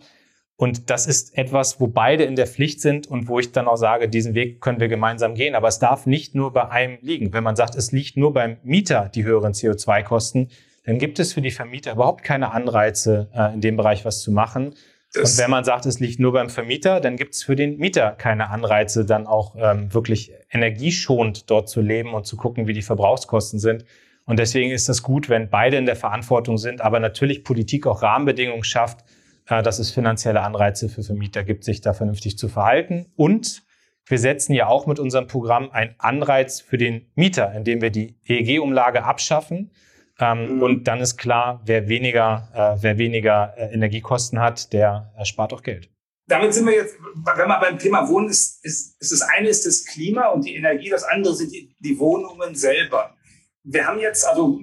Und 0.55 0.89
das 0.89 1.05
ist 1.05 1.37
etwas, 1.37 1.79
wo 1.79 1.87
beide 1.87 2.23
in 2.23 2.35
der 2.35 2.47
Pflicht 2.47 2.81
sind 2.81 3.05
und 3.05 3.27
wo 3.27 3.37
ich 3.37 3.51
dann 3.51 3.67
auch 3.67 3.75
sage, 3.75 4.09
diesen 4.09 4.33
Weg 4.33 4.59
können 4.61 4.79
wir 4.79 4.87
gemeinsam 4.87 5.35
gehen. 5.35 5.53
Aber 5.53 5.67
es 5.67 5.77
darf 5.77 6.07
nicht 6.07 6.33
nur 6.33 6.53
bei 6.53 6.69
einem 6.69 6.97
liegen. 7.01 7.33
Wenn 7.33 7.43
man 7.43 7.55
sagt, 7.55 7.75
es 7.75 7.91
liegt 7.91 8.17
nur 8.17 8.33
beim 8.33 8.57
Mieter 8.63 9.11
die 9.13 9.23
höheren 9.23 9.53
CO2-Kosten, 9.53 10.49
dann 10.87 10.99
gibt 10.99 11.19
es 11.19 11.33
für 11.33 11.41
die 11.41 11.51
Vermieter 11.51 11.91
überhaupt 11.91 12.23
keine 12.23 12.53
Anreize, 12.53 13.29
äh, 13.35 13.53
in 13.53 13.59
dem 13.59 13.75
Bereich 13.75 14.05
was 14.05 14.21
zu 14.21 14.31
machen. 14.31 14.73
Das 15.13 15.33
und 15.33 15.43
wenn 15.43 15.51
man 15.51 15.65
sagt, 15.65 15.85
es 15.85 15.99
liegt 15.99 16.17
nur 16.17 16.31
beim 16.31 16.49
Vermieter, 16.49 17.01
dann 17.01 17.17
gibt 17.17 17.35
es 17.35 17.43
für 17.43 17.57
den 17.57 17.77
Mieter 17.77 18.11
keine 18.11 18.49
Anreize, 18.49 19.05
dann 19.05 19.27
auch 19.27 19.55
ähm, 19.59 19.93
wirklich 19.93 20.31
energieschonend 20.49 21.51
dort 21.51 21.67
zu 21.67 21.81
leben 21.81 22.13
und 22.13 22.25
zu 22.25 22.37
gucken, 22.37 22.67
wie 22.67 22.73
die 22.73 22.81
Verbrauchskosten 22.81 23.59
sind. 23.59 23.83
Und 24.23 24.39
deswegen 24.39 24.71
ist 24.71 24.87
das 24.87 25.03
gut, 25.03 25.27
wenn 25.27 25.49
beide 25.49 25.75
in 25.75 25.85
der 25.85 25.97
Verantwortung 25.97 26.57
sind, 26.57 26.79
aber 26.79 27.01
natürlich 27.01 27.43
Politik 27.43 27.85
auch 27.85 28.01
Rahmenbedingungen 28.01 28.63
schafft, 28.63 29.03
äh, 29.49 29.61
dass 29.61 29.79
es 29.79 29.91
finanzielle 29.91 30.41
Anreize 30.41 30.87
für 30.87 31.03
Vermieter 31.03 31.43
gibt, 31.43 31.65
sich 31.65 31.81
da 31.81 31.91
vernünftig 31.91 32.37
zu 32.37 32.47
verhalten. 32.47 33.07
Und 33.17 33.63
wir 34.05 34.19
setzen 34.19 34.53
ja 34.53 34.67
auch 34.67 34.87
mit 34.87 34.99
unserem 34.99 35.27
Programm 35.27 35.69
einen 35.69 35.95
Anreiz 35.97 36.61
für 36.61 36.77
den 36.77 37.11
Mieter, 37.15 37.53
indem 37.53 37.81
wir 37.81 37.89
die 37.89 38.15
EEG-Umlage 38.25 39.03
abschaffen 39.03 39.71
ähm, 40.19 40.55
mhm. 40.55 40.63
Und 40.63 40.87
dann 40.87 40.99
ist 40.99 41.17
klar, 41.17 41.61
wer 41.65 41.87
weniger, 41.87 42.49
äh, 42.53 42.81
wer 42.81 42.97
weniger 42.97 43.53
äh, 43.57 43.73
Energiekosten 43.73 44.39
hat, 44.39 44.73
der 44.73 45.13
äh, 45.17 45.25
spart 45.25 45.53
auch 45.53 45.61
Geld. 45.61 45.89
Damit 46.27 46.53
sind 46.53 46.65
wir 46.65 46.73
jetzt, 46.73 46.95
wenn 47.35 47.47
man 47.47 47.61
beim 47.61 47.79
Thema 47.79 48.07
Wohnen 48.09 48.29
ist, 48.29 48.63
ist, 48.65 48.99
ist 48.99 49.11
das 49.11 49.21
eine 49.21 49.47
ist 49.47 49.65
das 49.65 49.85
Klima 49.85 50.27
und 50.27 50.43
die 50.45 50.55
Energie, 50.55 50.89
das 50.89 51.03
andere 51.03 51.33
sind 51.33 51.53
die, 51.53 51.73
die 51.79 51.97
Wohnungen 51.99 52.53
selber. 52.53 53.15
wir 53.63 53.87
haben 53.87 53.99
jetzt 53.99 54.27
also 54.27 54.59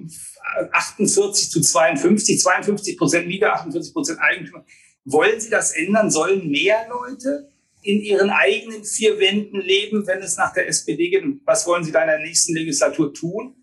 48 0.71 1.49
zu 1.49 1.61
52, 1.61 2.39
52 2.39 2.97
Prozent 2.97 3.27
Mieter, 3.27 3.53
48 3.53 3.93
Prozent 3.93 4.19
Eigentümer. 4.21 4.63
Wollen 5.05 5.39
Sie 5.39 5.49
das 5.49 5.71
ändern? 5.71 6.11
Sollen 6.11 6.49
mehr 6.49 6.87
Leute 6.89 7.49
in 7.81 8.01
ihren 8.01 8.29
eigenen 8.29 8.83
vier 8.83 9.19
Wänden 9.19 9.59
leben, 9.59 10.05
wenn 10.07 10.19
es 10.19 10.37
nach 10.37 10.53
der 10.53 10.67
SPD 10.67 11.09
geht? 11.09 11.23
Und 11.23 11.41
was 11.45 11.65
wollen 11.67 11.83
Sie 11.83 11.91
da 11.91 12.01
in 12.01 12.07
der 12.07 12.19
nächsten 12.19 12.53
Legislatur 12.53 13.13
tun? 13.13 13.55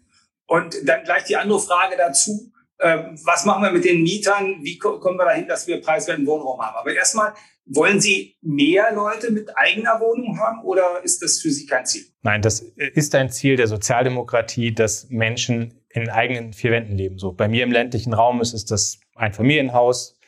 Und 0.52 0.87
dann 0.87 1.02
gleich 1.02 1.25
die 1.25 1.37
andere 1.37 1.59
Frage 1.59 1.97
dazu. 1.97 2.52
Ähm, 2.78 3.18
was 3.25 3.47
machen 3.47 3.62
wir 3.62 3.71
mit 3.71 3.87
den 3.87 4.02
Mietern? 4.02 4.59
Wie 4.62 4.76
kommen 4.76 5.16
wir 5.16 5.25
dahin, 5.25 5.49
dass 5.49 5.66
wir 5.66 5.80
preiswerten 5.80 6.26
Wohnraum 6.26 6.61
haben? 6.61 6.76
Aber 6.76 6.92
erstmal, 6.92 7.32
wollen 7.64 8.02
Sie 8.02 8.37
mehr 8.42 8.92
Leute 8.92 9.30
mit 9.30 9.56
eigener 9.56 9.99
Wohnung 9.99 10.38
haben 10.38 10.62
oder 10.62 11.02
ist 11.04 11.23
das 11.23 11.40
für 11.40 11.50
Sie 11.50 11.64
kein 11.64 11.87
Ziel? 11.87 12.02
Nein, 12.21 12.42
das 12.42 12.61
ist 12.61 13.14
ein 13.14 13.30
Ziel 13.30 13.56
der 13.56 13.66
Sozialdemokratie, 13.66 14.75
dass 14.75 15.09
Menschen 15.09 15.80
in 15.88 16.11
eigenen 16.11 16.52
vier 16.52 16.73
Wänden 16.73 16.99
leben. 16.99 17.18
So 17.18 17.32
bei 17.32 17.49
mir 17.49 17.62
im 17.62 17.73
ländlichen 17.73 18.12
Raum 18.12 18.42
ist 18.42 18.52
es 18.52 18.66
das 18.66 19.00
ein 19.14 19.32
Familienhaus, 19.32 20.18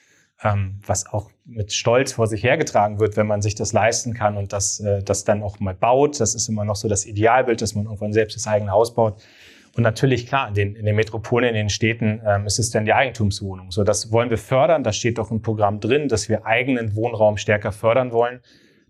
ähm, 0.43 0.81
was 0.87 1.07
auch 1.07 1.31
mit 1.45 1.75
Stolz 1.75 2.13
vor 2.13 2.29
sich 2.29 2.43
hergetragen 2.43 2.99
wird, 2.99 3.19
wenn 3.19 3.27
man 3.27 3.43
sich 3.43 3.57
das 3.57 3.75
leisten 3.75 4.15
kann 4.15 4.39
und 4.39 4.55
das, 4.55 4.81
äh, 4.81 5.03
das 5.03 5.25
dann 5.25 5.43
auch 5.43 5.61
mal 5.61 5.75
baut. 5.75 6.19
Das 6.19 6.35
ist 6.35 6.49
immer 6.49 6.65
noch 6.65 6.77
so 6.77 6.89
das 6.89 7.05
Idealbild, 7.05 7.61
dass 7.61 7.75
man 7.75 7.85
irgendwann 7.85 8.15
selbst 8.15 8.37
das 8.37 8.47
eigene 8.47 8.71
Haus 8.71 8.95
baut. 8.95 9.21
Und 9.77 9.83
natürlich, 9.83 10.27
klar, 10.27 10.49
in 10.49 10.55
den, 10.55 10.77
in 10.77 10.87
den 10.87 10.95
Metropolen, 10.95 11.49
in 11.49 11.55
den 11.55 11.69
Städten 11.69 12.23
ähm, 12.25 12.47
ist 12.47 12.59
es 12.59 12.71
dann 12.71 12.85
die 12.85 12.93
Eigentumswohnung. 12.93 13.73
So, 13.73 13.83
das 13.83 14.13
wollen 14.13 14.31
wir 14.31 14.39
fördern. 14.39 14.85
Da 14.85 14.93
steht 14.93 15.19
doch 15.19 15.31
im 15.33 15.43
Programm 15.43 15.81
drin, 15.81 16.09
dass 16.09 16.29
wir 16.29 16.47
eigenen 16.47 16.95
Wohnraum 16.95 17.37
stärker 17.37 17.73
fördern 17.73 18.13
wollen. 18.13 18.41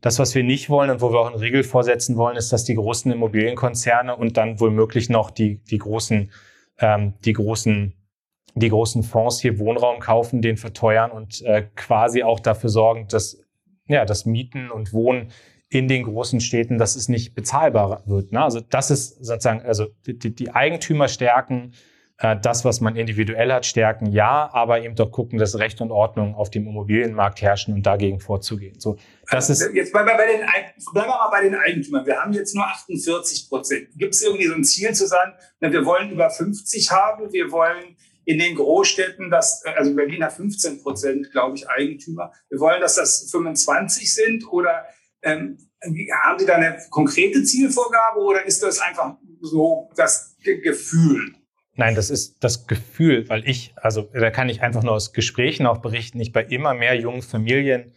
Das, 0.03 0.19
was 0.19 0.35
wir 0.35 0.45
nicht 0.45 0.69
wollen 0.69 0.91
und 0.91 1.01
wo 1.01 1.11
wir 1.11 1.21
auch 1.21 1.29
einen 1.29 1.41
Riegel 1.41 1.65
vorsetzen 1.65 2.19
wollen, 2.19 2.37
ist, 2.37 2.53
dass 2.53 2.65
die 2.65 2.75
großen 2.75 3.11
Immobilienkonzerne 3.11 4.15
und 4.15 4.37
dann 4.37 4.61
womöglich 4.61 5.09
noch 5.09 5.31
die, 5.31 5.65
die 5.65 5.79
großen, 5.79 6.31
ähm, 6.79 7.15
die 7.25 7.33
großen, 7.33 7.95
die 8.55 8.69
großen 8.69 9.03
Fonds 9.03 9.41
hier 9.41 9.59
Wohnraum 9.59 10.01
kaufen, 10.01 10.43
den 10.43 10.59
verteuern 10.59 11.11
und 11.11 11.41
äh, 11.43 11.67
quasi 11.75 12.23
auch 12.23 12.41
dafür 12.41 12.69
sorgen, 12.69 13.09
dass, 13.09 13.43
ja, 13.87 14.05
das 14.05 14.27
Mieten 14.27 14.71
und 14.71 14.93
Wohnen 14.93 15.31
in 15.75 15.89
den 15.89 16.05
großen 16.05 16.41
Städten, 16.41 16.79
dass 16.79 16.97
es 16.97 17.09
nicht 17.09 17.35
bezahlbar 17.35 18.03
wird. 18.07 18.33
Ne? 18.33 18.43
Also 18.43 18.61
das 18.61 18.91
ist 18.91 19.25
sozusagen, 19.25 19.63
also 19.63 19.87
die, 20.07 20.35
die 20.35 20.51
Eigentümer 20.51 21.09
stärken, 21.09 21.73
äh, 22.19 22.37
das, 22.41 22.65
was 22.65 22.81
man 22.81 22.95
individuell 22.95 23.53
hat, 23.53 23.67
stärken, 23.67 24.07
ja, 24.13 24.49
aber 24.53 24.83
eben 24.83 24.95
doch 24.95 25.11
gucken, 25.11 25.39
dass 25.39 25.59
Recht 25.59 25.81
und 25.81 25.91
Ordnung 25.91 26.37
auf 26.37 26.49
dem 26.49 26.67
Immobilienmarkt 26.69 27.43
herrschen 27.43 27.75
und 27.75 27.85
dagegen 27.85 28.21
vorzugehen. 28.21 28.79
So, 28.79 28.97
das 29.31 29.51
also, 29.51 29.67
ist 29.67 29.75
jetzt 29.75 29.93
bleiben 29.93 30.09
wir, 30.09 30.17
bei 30.17 30.27
den, 30.27 30.41
bleiben 30.93 31.09
wir 31.09 31.17
mal 31.17 31.31
bei 31.31 31.43
den 31.43 31.57
Eigentümern. 31.57 32.07
Wir 32.07 32.21
haben 32.21 32.33
jetzt 32.33 32.55
nur 32.55 32.65
48 32.65 33.49
Prozent. 33.49 33.89
Gibt 33.97 34.15
es 34.15 34.23
irgendwie 34.23 34.47
so 34.47 34.55
ein 34.55 34.63
Ziel 34.63 34.93
zu 34.93 35.09
sagen, 35.09 35.33
na, 35.59 35.73
wir 35.73 35.85
wollen 35.85 36.11
über 36.11 36.31
50 36.31 36.91
haben, 36.93 37.33
wir 37.33 37.51
wollen 37.51 37.97
in 38.27 38.39
den 38.39 38.55
Großstädten, 38.55 39.31
das, 39.31 39.63
also 39.77 39.95
Berlin 39.95 40.25
hat 40.25 40.33
15 40.33 40.83
Prozent, 40.83 41.31
glaube 41.33 41.57
ich, 41.57 41.69
Eigentümer. 41.69 42.33
Wir 42.49 42.61
wollen, 42.61 42.81
dass 42.81 42.95
das 42.95 43.29
25 43.31 44.15
sind 44.15 44.51
oder 44.51 44.87
ähm, 45.25 45.59
haben 46.23 46.39
Sie 46.39 46.47
da 46.47 46.55
eine 46.55 46.79
konkrete 46.91 47.43
Zielvorgabe 47.43 48.21
oder 48.21 48.45
ist 48.45 48.63
das 48.63 48.81
einfach 48.81 49.17
so 49.41 49.91
das 49.97 50.37
Gefühl? 50.43 51.35
Nein, 51.77 51.95
das 51.95 52.09
ist 52.09 52.43
das 52.43 52.67
Gefühl, 52.67 53.29
weil 53.29 53.47
ich, 53.49 53.75
also 53.77 54.03
da 54.13 54.31
kann 54.31 54.49
ich 54.49 54.63
einfach 54.63 54.83
nur 54.83 54.93
aus 54.93 55.13
Gesprächen 55.13 55.67
auch 55.67 55.79
berichten, 55.79 56.21
ich 56.21 56.33
bei 56.33 56.45
immer 56.45 56.73
mehr 56.73 56.95
jungen 56.95 57.23
Familien 57.23 57.93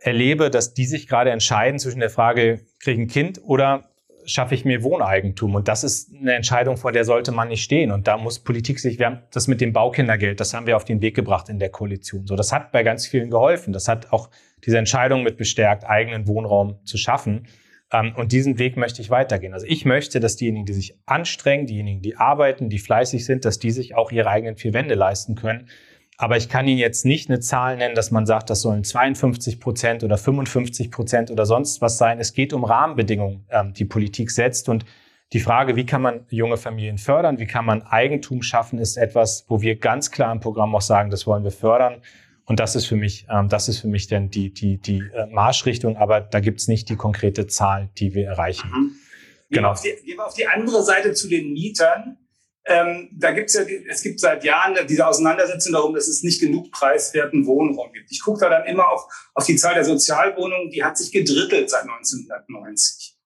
erlebe, 0.00 0.50
dass 0.50 0.74
die 0.74 0.84
sich 0.84 1.08
gerade 1.08 1.30
entscheiden 1.30 1.78
zwischen 1.78 2.00
der 2.00 2.10
Frage, 2.10 2.60
kriege 2.80 3.00
ich 3.00 3.06
ein 3.06 3.10
Kind 3.10 3.40
oder 3.42 3.88
schaffe 4.26 4.54
ich 4.54 4.64
mir 4.64 4.82
Wohneigentum? 4.82 5.54
Und 5.54 5.68
das 5.68 5.84
ist 5.84 6.14
eine 6.14 6.34
Entscheidung, 6.34 6.76
vor 6.76 6.92
der 6.92 7.04
sollte 7.04 7.32
man 7.32 7.48
nicht 7.48 7.62
stehen. 7.62 7.90
Und 7.90 8.06
da 8.06 8.18
muss 8.18 8.40
Politik 8.40 8.78
sich, 8.80 8.98
wir 8.98 9.06
haben 9.06 9.22
das 9.32 9.48
mit 9.48 9.60
dem 9.60 9.72
Baukindergeld, 9.72 10.40
das 10.40 10.52
haben 10.52 10.66
wir 10.66 10.76
auf 10.76 10.84
den 10.84 11.00
Weg 11.00 11.14
gebracht 11.14 11.48
in 11.48 11.58
der 11.58 11.70
Koalition. 11.70 12.26
So, 12.26 12.36
das 12.36 12.52
hat 12.52 12.72
bei 12.72 12.82
ganz 12.82 13.06
vielen 13.06 13.30
geholfen. 13.30 13.72
Das 13.72 13.88
hat 13.88 14.12
auch 14.12 14.28
diese 14.64 14.78
Entscheidung 14.78 15.22
mit 15.22 15.36
bestärkt, 15.36 15.84
eigenen 15.84 16.26
Wohnraum 16.26 16.78
zu 16.84 16.98
schaffen. 16.98 17.46
Ähm, 17.92 18.14
und 18.16 18.32
diesen 18.32 18.58
Weg 18.58 18.76
möchte 18.76 19.00
ich 19.00 19.10
weitergehen. 19.10 19.54
Also 19.54 19.66
ich 19.66 19.84
möchte, 19.84 20.20
dass 20.20 20.36
diejenigen, 20.36 20.66
die 20.66 20.72
sich 20.72 20.98
anstrengen, 21.06 21.66
diejenigen, 21.66 22.02
die 22.02 22.16
arbeiten, 22.16 22.68
die 22.68 22.78
fleißig 22.78 23.24
sind, 23.24 23.44
dass 23.44 23.58
die 23.58 23.70
sich 23.70 23.94
auch 23.94 24.10
ihre 24.10 24.28
eigenen 24.28 24.56
vier 24.56 24.74
Wände 24.74 24.94
leisten 24.94 25.34
können. 25.34 25.68
Aber 26.18 26.36
ich 26.36 26.48
kann 26.48 26.66
Ihnen 26.66 26.78
jetzt 26.78 27.04
nicht 27.04 27.28
eine 27.28 27.40
Zahl 27.40 27.76
nennen, 27.76 27.94
dass 27.94 28.10
man 28.10 28.24
sagt, 28.24 28.48
das 28.48 28.62
sollen 28.62 28.84
52 28.84 29.60
Prozent 29.60 30.02
oder 30.02 30.16
55 30.16 30.90
Prozent 30.90 31.30
oder 31.30 31.44
sonst 31.44 31.82
was 31.82 31.98
sein. 31.98 32.18
Es 32.20 32.32
geht 32.32 32.52
um 32.52 32.64
Rahmenbedingungen, 32.64 33.46
ähm, 33.50 33.74
die 33.74 33.84
Politik 33.84 34.30
setzt. 34.30 34.68
Und 34.68 34.86
die 35.32 35.40
Frage, 35.40 35.76
wie 35.76 35.84
kann 35.84 36.02
man 36.02 36.24
junge 36.30 36.56
Familien 36.56 36.98
fördern, 36.98 37.38
wie 37.38 37.46
kann 37.46 37.64
man 37.64 37.82
Eigentum 37.82 38.42
schaffen, 38.42 38.78
ist 38.78 38.96
etwas, 38.96 39.44
wo 39.48 39.60
wir 39.60 39.76
ganz 39.76 40.10
klar 40.10 40.32
im 40.32 40.40
Programm 40.40 40.74
auch 40.74 40.80
sagen, 40.80 41.10
das 41.10 41.26
wollen 41.26 41.44
wir 41.44 41.50
fördern. 41.50 42.00
Und 42.46 42.60
das 42.60 42.76
ist 42.76 42.86
für 42.86 42.96
mich, 42.96 43.26
ähm, 43.28 43.48
das 43.48 43.68
ist 43.68 43.80
für 43.80 43.88
mich 43.88 44.06
dann 44.06 44.30
die, 44.30 44.54
die, 44.54 44.78
die 44.78 45.02
äh, 45.12 45.26
Marschrichtung, 45.26 45.96
aber 45.96 46.20
da 46.20 46.40
gibt's 46.40 46.68
nicht 46.68 46.88
die 46.88 46.96
konkrete 46.96 47.46
Zahl, 47.48 47.90
die 47.98 48.14
wir 48.14 48.26
erreichen. 48.26 48.70
Mhm. 48.70 48.92
Genau. 49.50 49.74
Gehen 49.74 49.82
wir, 49.82 49.96
die, 49.96 50.06
gehen 50.06 50.16
wir 50.16 50.26
auf 50.26 50.34
die 50.34 50.46
andere 50.46 50.82
Seite 50.82 51.12
zu 51.12 51.28
den 51.28 51.52
Mietern. 51.52 52.16
Ähm, 52.68 53.10
da 53.12 53.30
gibt's 53.30 53.54
ja, 53.54 53.62
es 53.88 54.02
gibt 54.02 54.18
seit 54.18 54.42
Jahren 54.42 54.76
diese 54.88 55.06
Auseinandersetzung 55.06 55.72
darum, 55.72 55.94
dass 55.94 56.08
es 56.08 56.24
nicht 56.24 56.40
genug 56.40 56.72
preiswerten 56.72 57.46
Wohnraum 57.46 57.92
gibt. 57.92 58.10
Ich 58.10 58.20
gucke 58.20 58.40
da 58.40 58.48
dann 58.48 58.66
immer 58.66 58.88
auf, 58.88 59.06
auf 59.34 59.46
die 59.46 59.54
Zahl 59.54 59.74
der 59.74 59.84
Sozialwohnungen, 59.84 60.70
die 60.70 60.82
hat 60.82 60.98
sich 60.98 61.12
gedrittelt 61.12 61.70
seit 61.70 61.82
1990. 61.82 63.16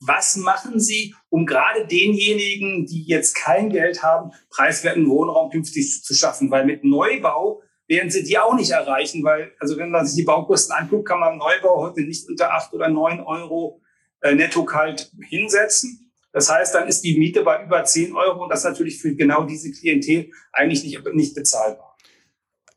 Was 0.00 0.36
machen 0.36 0.78
Sie, 0.78 1.14
um 1.30 1.46
gerade 1.46 1.86
denjenigen, 1.86 2.86
die 2.86 3.04
jetzt 3.04 3.34
kein 3.34 3.70
Geld 3.70 4.02
haben, 4.02 4.32
preiswerten 4.50 5.08
Wohnraum 5.08 5.50
künftig 5.50 6.04
zu 6.04 6.14
schaffen? 6.14 6.50
Weil 6.50 6.66
mit 6.66 6.84
Neubau 6.84 7.62
werden 7.88 8.10
Sie 8.10 8.22
die 8.22 8.38
auch 8.38 8.54
nicht 8.54 8.70
erreichen, 8.70 9.24
weil, 9.24 9.52
also 9.58 9.76
wenn 9.78 9.90
man 9.90 10.06
sich 10.06 10.16
die 10.16 10.24
Baukosten 10.24 10.76
anguckt, 10.76 11.08
kann 11.08 11.20
man 11.20 11.38
Neubau 11.38 11.80
heute 11.80 12.02
nicht 12.02 12.28
unter 12.28 12.52
acht 12.52 12.72
oder 12.74 12.88
neun 12.88 13.20
Euro 13.20 13.80
äh, 14.20 14.34
netto 14.34 14.64
kalt 14.64 15.10
hinsetzen. 15.28 16.07
Das 16.38 16.52
heißt, 16.52 16.72
dann 16.72 16.86
ist 16.86 17.02
die 17.02 17.18
Miete 17.18 17.42
bei 17.42 17.64
über 17.64 17.82
10 17.82 18.14
Euro 18.14 18.44
und 18.44 18.48
das 18.48 18.62
natürlich 18.62 19.02
für 19.02 19.12
genau 19.16 19.42
diese 19.42 19.72
Klientel 19.72 20.30
eigentlich 20.52 20.84
nicht, 20.84 21.04
nicht 21.12 21.34
bezahlbar. 21.34 21.96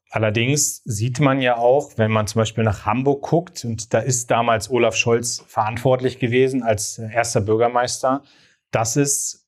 Allerdings 0.10 0.82
sieht 0.84 1.20
man 1.20 1.42
ja 1.42 1.58
auch, 1.58 1.92
wenn 1.96 2.10
man 2.10 2.26
zum 2.26 2.40
Beispiel 2.40 2.64
nach 2.64 2.88
Hamburg 2.88 3.22
guckt, 3.22 3.64
und 3.64 3.94
da 3.94 4.00
ist 4.00 4.32
damals 4.32 4.72
Olaf 4.72 4.96
Scholz 4.96 5.44
verantwortlich 5.46 6.18
gewesen 6.18 6.64
als 6.64 6.98
erster 6.98 7.40
Bürgermeister, 7.40 8.24
dass 8.72 8.96
es 8.96 9.48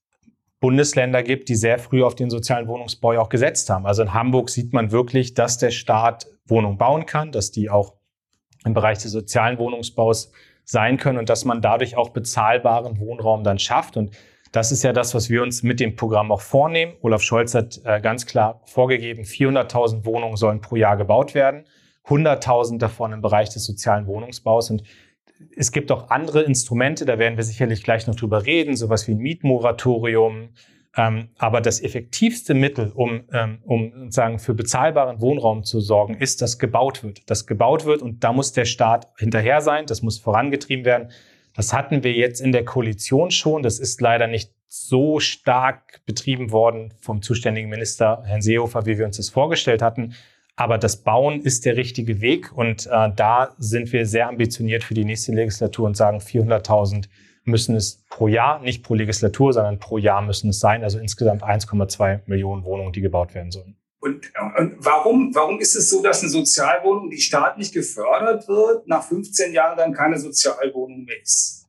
Bundesländer 0.60 1.24
gibt, 1.24 1.50
die 1.50 1.56
sehr 1.56 1.80
früh 1.80 2.04
auf 2.04 2.14
den 2.14 2.30
sozialen 2.30 2.68
Wohnungsbau 2.68 3.20
auch 3.20 3.30
gesetzt 3.30 3.72
haben. 3.72 3.88
Also 3.88 4.04
in 4.04 4.14
Hamburg 4.14 4.52
sieht 4.52 4.74
man 4.74 4.92
wirklich, 4.92 5.34
dass 5.34 5.58
der 5.58 5.72
Staat 5.72 6.28
Wohnungen 6.46 6.78
bauen 6.78 7.08
kann, 7.08 7.32
dass 7.32 7.50
die 7.50 7.72
auch 7.72 7.96
im 8.64 8.76
Bereich 8.76 9.00
des 9.00 9.12
sozialen 9.12 9.58
Wohnungsbaus 9.58 10.32
sein 10.66 10.98
können 10.98 11.18
und 11.18 11.30
dass 11.30 11.46
man 11.46 11.62
dadurch 11.62 11.98
auch 11.98 12.10
bezahlbaren 12.10 13.00
Wohnraum 13.00 13.44
dann 13.44 13.60
schafft. 13.60 13.98
Und 13.98 14.12
das 14.52 14.72
ist 14.72 14.84
ja 14.84 14.94
das, 14.94 15.16
was 15.16 15.30
wir 15.30 15.42
uns 15.42 15.64
mit 15.64 15.80
dem 15.80 15.96
Programm 15.96 16.32
auch 16.32 16.42
vornehmen. 16.42 16.94
Olaf 17.02 17.22
Scholz 17.22 17.56
hat 17.56 17.82
äh, 17.84 18.00
ganz 18.00 18.26
klar 18.26 18.62
vorgegeben, 18.66 19.24
400.000 19.24 20.06
Wohnungen 20.06 20.38
sollen 20.38 20.62
pro 20.62 20.76
Jahr 20.76 20.96
gebaut 20.96 21.34
werden, 21.34 21.64
100.000 22.06 22.78
davon 22.78 23.14
im 23.14 23.22
Bereich 23.22 23.50
des 23.50 23.66
sozialen 23.66 24.06
Wohnungsbaus. 24.06 24.70
Und 24.70 24.84
es 25.58 25.72
gibt 25.72 25.92
auch 25.92 26.10
andere 26.10 26.44
Instrumente, 26.44 27.06
da 27.06 27.18
werden 27.18 27.36
wir 27.36 27.44
sicherlich 27.44 27.84
gleich 27.84 28.08
noch 28.08 28.16
drüber 28.16 28.46
reden, 28.46 28.76
sowas 28.76 29.08
wie 29.08 29.14
ein 29.14 29.18
Mietmoratorium, 29.18 30.50
ähm, 30.96 31.30
aber 31.38 31.62
das 31.62 31.82
effektivste 31.82 32.54
Mittel, 32.54 32.92
um, 32.94 33.24
ähm, 33.34 33.60
um 33.64 33.92
sozusagen 34.04 34.38
für 34.38 34.54
bezahlbaren 34.54 35.22
Wohnraum 35.22 35.64
zu 35.64 35.80
sorgen, 35.80 36.16
ist, 36.16 36.42
dass 36.42 36.60
gebaut 36.60 37.04
wird. 37.04 37.30
Das 37.30 37.48
gebaut 37.48 37.86
wird 37.86 38.02
und 38.02 38.24
da 38.24 38.32
muss 38.32 38.52
der 38.52 38.66
Staat 38.66 39.08
hinterher 39.18 39.62
sein, 39.62 39.86
das 39.88 40.04
muss 40.04 40.20
vorangetrieben 40.20 40.86
werden. 40.86 41.10
Das 41.56 41.74
hatten 41.74 42.04
wir 42.04 42.14
jetzt 42.14 42.42
in 42.42 42.52
der 42.52 42.66
Koalition 42.66 43.32
schon. 43.32 43.64
Das 43.64 43.80
ist 43.80 44.02
leider 44.02 44.28
nicht 44.28 44.52
so 44.68 45.20
stark 45.20 46.02
betrieben 46.06 46.52
worden 46.52 46.94
vom 47.00 47.22
zuständigen 47.22 47.70
Minister 47.70 48.24
Herrn 48.26 48.42
Seehofer, 48.42 48.86
wie 48.86 48.98
wir 48.98 49.06
uns 49.06 49.18
das 49.18 49.30
vorgestellt 49.30 49.82
hatten. 49.82 50.16
Aber 50.56 50.78
das 50.78 51.04
Bauen 51.04 51.42
ist 51.42 51.66
der 51.66 51.78
richtige 51.78 52.22
Weg 52.22 52.56
und 52.56 52.86
äh, 52.86 53.10
da 53.16 53.56
sind 53.58 53.92
wir 53.92 54.06
sehr 54.06 54.28
ambitioniert 54.28 54.84
für 54.84 54.94
die 54.94 55.06
nächste 55.06 55.32
Legislatur 55.32 55.88
und 55.88 55.98
sagen 55.98 56.20
400.000 56.20 57.06
müssen 57.46 57.76
es 57.76 58.04
pro 58.10 58.28
Jahr, 58.28 58.62
nicht 58.62 58.84
pro 58.84 58.94
Legislatur, 58.94 59.54
sondern 59.54 59.80
pro 59.80 59.98
Jahr 59.98 60.22
müssen 60.22 60.50
es 60.50 60.60
sein. 60.60 60.84
Also 60.84 61.00
insgesamt 61.00 61.44
1,2 61.44 62.22
Millionen 62.26 62.64
Wohnungen, 62.64 62.94
die 62.94 63.02
gebaut 63.02 63.34
werden 63.36 63.52
sollen. 63.52 63.76
Und, 64.00 64.32
und 64.58 64.76
warum, 64.80 65.34
warum 65.34 65.60
ist 65.62 65.76
es 65.76 65.90
so, 65.90 66.04
dass 66.04 66.22
eine 66.22 66.30
Sozialwohnung, 66.30 67.10
die 67.10 67.22
staatlich 67.22 67.72
gefördert 67.72 68.50
wird, 68.50 68.86
nach 68.86 69.04
15 69.04 69.54
Jahren 69.54 69.78
dann 69.78 69.94
keine 69.94 70.20
Sozialwohnung 70.20 71.06
mehr 71.06 71.22
ist? 71.22 71.68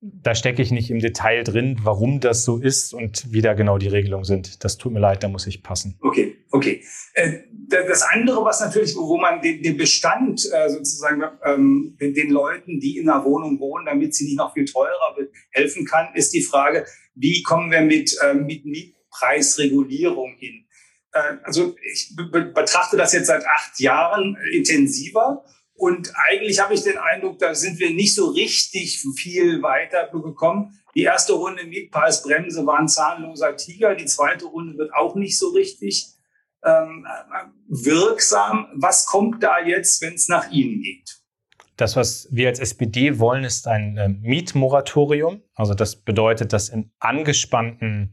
Da 0.00 0.34
stecke 0.34 0.62
ich 0.62 0.70
nicht 0.72 0.90
im 0.90 0.98
Detail 0.98 1.44
drin, 1.44 1.78
warum 1.82 2.20
das 2.20 2.44
so 2.44 2.58
ist 2.58 2.92
und 2.92 3.32
wie 3.32 3.40
da 3.40 3.54
genau 3.54 3.78
die 3.78 3.88
Regelungen 3.88 4.24
sind. 4.24 4.64
Das 4.64 4.76
tut 4.76 4.92
mir 4.92 4.98
leid, 4.98 5.22
da 5.22 5.28
muss 5.28 5.46
ich 5.46 5.62
passen. 5.62 5.96
Okay. 6.00 6.36
Okay. 6.50 6.82
Äh, 7.14 7.38
das 7.72 8.02
andere, 8.02 8.44
was 8.44 8.60
natürlich, 8.60 8.94
wo 8.96 9.16
man 9.18 9.40
den, 9.40 9.76
Bestand 9.76 10.48
äh, 10.52 10.68
sozusagen 10.68 11.22
ähm, 11.44 11.96
den 12.00 12.30
Leuten, 12.30 12.80
die 12.80 12.98
in 12.98 13.08
einer 13.08 13.24
Wohnung 13.24 13.58
wohnen, 13.58 13.86
damit 13.86 14.14
sie 14.14 14.24
nicht 14.24 14.36
noch 14.36 14.54
viel 14.54 14.64
teurer 14.64 15.16
wird, 15.16 15.32
helfen 15.50 15.84
kann, 15.84 16.14
ist 16.14 16.34
die 16.34 16.42
Frage, 16.42 16.86
wie 17.14 17.42
kommen 17.42 17.70
wir 17.70 17.80
mit, 17.80 18.16
ähm, 18.24 18.46
mit 18.46 18.64
Mietpreisregulierung 18.64 20.34
hin? 20.38 20.66
Äh, 21.12 21.36
also 21.42 21.74
ich 21.92 22.14
betrachte 22.16 22.96
das 22.96 23.12
jetzt 23.12 23.26
seit 23.26 23.46
acht 23.46 23.80
Jahren 23.80 24.36
intensiver 24.52 25.44
und 25.74 26.12
eigentlich 26.28 26.60
habe 26.60 26.74
ich 26.74 26.82
den 26.82 26.96
Eindruck, 26.96 27.38
da 27.38 27.54
sind 27.54 27.80
wir 27.80 27.90
nicht 27.90 28.14
so 28.14 28.26
richtig 28.26 29.02
viel 29.16 29.62
weiter 29.62 30.08
gekommen. 30.12 30.78
Die 30.94 31.02
erste 31.02 31.32
Runde 31.32 31.64
Mietpreisbremse 31.64 32.64
war 32.66 32.78
ein 32.78 32.86
zahnloser 32.86 33.56
Tiger. 33.56 33.94
Die 33.94 34.04
zweite 34.04 34.44
Runde 34.44 34.78
wird 34.78 34.94
auch 34.94 35.16
nicht 35.16 35.38
so 35.38 35.48
richtig 35.48 36.06
ähm, 36.64 37.06
wirksam. 37.68 38.68
Was 38.74 39.06
kommt 39.06 39.42
da 39.42 39.60
jetzt, 39.64 40.02
wenn 40.02 40.14
es 40.14 40.28
nach 40.28 40.50
Ihnen 40.50 40.80
geht? 40.80 41.22
Das, 41.76 41.96
was 41.96 42.28
wir 42.30 42.48
als 42.48 42.60
SPD 42.60 43.18
wollen, 43.18 43.44
ist 43.44 43.66
ein 43.66 43.96
äh, 43.96 44.08
Mietmoratorium. 44.08 45.42
Also 45.54 45.74
das 45.74 45.96
bedeutet, 45.96 46.52
dass 46.52 46.68
in 46.68 46.92
angespannten, 46.98 48.12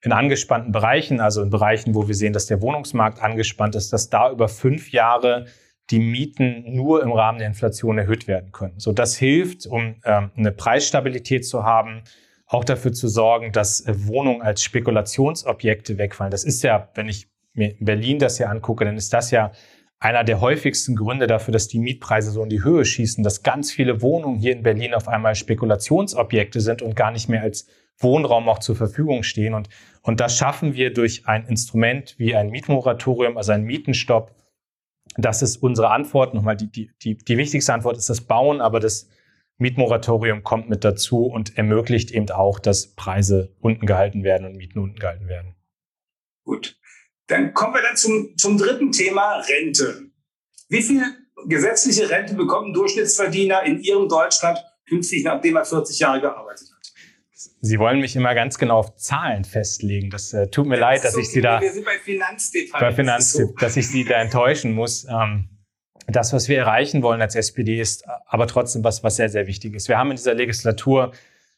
in 0.00 0.12
angespannten 0.12 0.72
Bereichen, 0.72 1.20
also 1.20 1.42
in 1.42 1.50
Bereichen, 1.50 1.94
wo 1.94 2.08
wir 2.08 2.14
sehen, 2.14 2.32
dass 2.32 2.46
der 2.46 2.60
Wohnungsmarkt 2.60 3.22
angespannt 3.22 3.74
ist, 3.74 3.92
dass 3.92 4.10
da 4.10 4.30
über 4.30 4.48
fünf 4.48 4.90
Jahre 4.90 5.46
die 5.90 6.00
Mieten 6.00 6.74
nur 6.74 7.02
im 7.02 7.12
Rahmen 7.12 7.38
der 7.38 7.46
Inflation 7.46 7.96
erhöht 7.96 8.26
werden 8.26 8.50
können. 8.50 8.78
So, 8.78 8.92
das 8.92 9.16
hilft, 9.16 9.66
um 9.66 9.96
ähm, 10.04 10.32
eine 10.36 10.50
Preisstabilität 10.50 11.46
zu 11.46 11.62
haben, 11.62 12.02
auch 12.46 12.64
dafür 12.64 12.92
zu 12.92 13.08
sorgen, 13.08 13.52
dass 13.52 13.80
äh, 13.86 13.94
Wohnungen 14.06 14.42
als 14.42 14.62
Spekulationsobjekte 14.62 15.96
wegfallen. 15.96 16.30
Das 16.30 16.44
ist 16.44 16.62
ja, 16.62 16.88
wenn 16.94 17.08
ich 17.08 17.28
mir 17.56 17.78
in 17.78 17.84
Berlin 17.84 18.18
das 18.18 18.36
hier 18.36 18.50
angucke, 18.50 18.84
dann 18.84 18.96
ist 18.96 19.12
das 19.12 19.30
ja 19.30 19.52
einer 19.98 20.24
der 20.24 20.40
häufigsten 20.40 20.94
Gründe 20.94 21.26
dafür, 21.26 21.52
dass 21.52 21.68
die 21.68 21.78
Mietpreise 21.78 22.30
so 22.30 22.42
in 22.42 22.50
die 22.50 22.62
Höhe 22.62 22.84
schießen, 22.84 23.24
dass 23.24 23.42
ganz 23.42 23.72
viele 23.72 24.02
Wohnungen 24.02 24.38
hier 24.38 24.52
in 24.52 24.62
Berlin 24.62 24.94
auf 24.94 25.08
einmal 25.08 25.34
Spekulationsobjekte 25.34 26.60
sind 26.60 26.82
und 26.82 26.94
gar 26.94 27.10
nicht 27.10 27.28
mehr 27.28 27.42
als 27.42 27.66
Wohnraum 27.98 28.48
auch 28.48 28.58
zur 28.58 28.76
Verfügung 28.76 29.22
stehen. 29.22 29.54
Und, 29.54 29.68
und 30.02 30.20
das 30.20 30.36
schaffen 30.36 30.74
wir 30.74 30.92
durch 30.92 31.26
ein 31.26 31.46
Instrument 31.46 32.14
wie 32.18 32.34
ein 32.34 32.50
Mietmoratorium, 32.50 33.36
also 33.38 33.52
ein 33.52 33.62
Mietenstopp, 33.62 34.34
das 35.16 35.42
ist 35.42 35.56
unsere 35.56 35.90
Antwort. 35.90 36.34
Nochmal, 36.34 36.56
die, 36.56 36.70
die, 36.70 36.90
die, 37.02 37.16
die 37.16 37.38
wichtigste 37.38 37.72
Antwort 37.72 37.96
ist 37.96 38.10
das 38.10 38.20
Bauen, 38.20 38.60
aber 38.60 38.80
das 38.80 39.08
Mietmoratorium 39.58 40.42
kommt 40.42 40.68
mit 40.68 40.84
dazu 40.84 41.24
und 41.26 41.56
ermöglicht 41.56 42.10
eben 42.10 42.30
auch, 42.30 42.58
dass 42.58 42.94
Preise 42.94 43.54
unten 43.60 43.86
gehalten 43.86 44.22
werden 44.22 44.46
und 44.46 44.56
Mieten 44.56 44.78
unten 44.78 44.98
gehalten 44.98 45.28
werden. 45.28 45.54
Gut. 46.44 46.78
Dann 47.28 47.54
kommen 47.54 47.74
wir 47.74 47.82
dann 47.82 47.96
zum, 47.96 48.36
zum 48.36 48.56
dritten 48.56 48.92
Thema, 48.92 49.40
Rente. 49.40 50.10
Wie 50.68 50.82
viel 50.82 51.02
gesetzliche 51.46 52.08
Rente 52.08 52.34
bekommt 52.34 52.68
ein 52.68 52.72
Durchschnittsverdiener 52.72 53.62
in 53.64 53.80
Ihrem 53.80 54.08
Deutschland 54.08 54.58
künftig, 54.88 55.24
nachdem 55.24 55.56
er 55.56 55.64
40 55.64 55.98
Jahre 55.98 56.20
gearbeitet 56.20 56.68
hat? 56.70 56.76
Sie 57.60 57.78
wollen 57.78 58.00
mich 58.00 58.16
immer 58.16 58.34
ganz 58.34 58.58
genau 58.58 58.78
auf 58.78 58.96
Zahlen 58.96 59.44
festlegen. 59.44 60.10
Das 60.10 60.32
äh, 60.32 60.48
tut 60.48 60.66
mir 60.66 60.76
ja, 60.76 60.82
leid, 60.82 61.04
dass 61.04 61.14
so 61.14 61.20
ich 61.20 61.30
Sie 61.30 61.40
da. 61.40 61.60
Wir 61.60 61.72
sind 61.72 61.84
bei 61.84 61.98
Finanzdetails. 61.98 62.80
Bei 62.80 62.92
Finanztipp, 62.92 63.48
so. 63.48 63.54
dass 63.58 63.76
ich 63.76 63.88
Sie 63.88 64.04
da 64.04 64.14
enttäuschen 64.20 64.72
muss. 64.72 65.04
Ähm, 65.04 65.48
das, 66.06 66.32
was 66.32 66.48
wir 66.48 66.58
erreichen 66.58 67.02
wollen 67.02 67.20
als 67.20 67.34
SPD, 67.34 67.80
ist 67.80 68.04
aber 68.26 68.46
trotzdem 68.46 68.84
was, 68.84 69.02
was 69.02 69.16
sehr, 69.16 69.28
sehr 69.28 69.46
wichtig 69.46 69.74
ist. 69.74 69.88
Wir 69.88 69.98
haben 69.98 70.10
in 70.10 70.16
dieser 70.16 70.34
Legislatur 70.34 71.12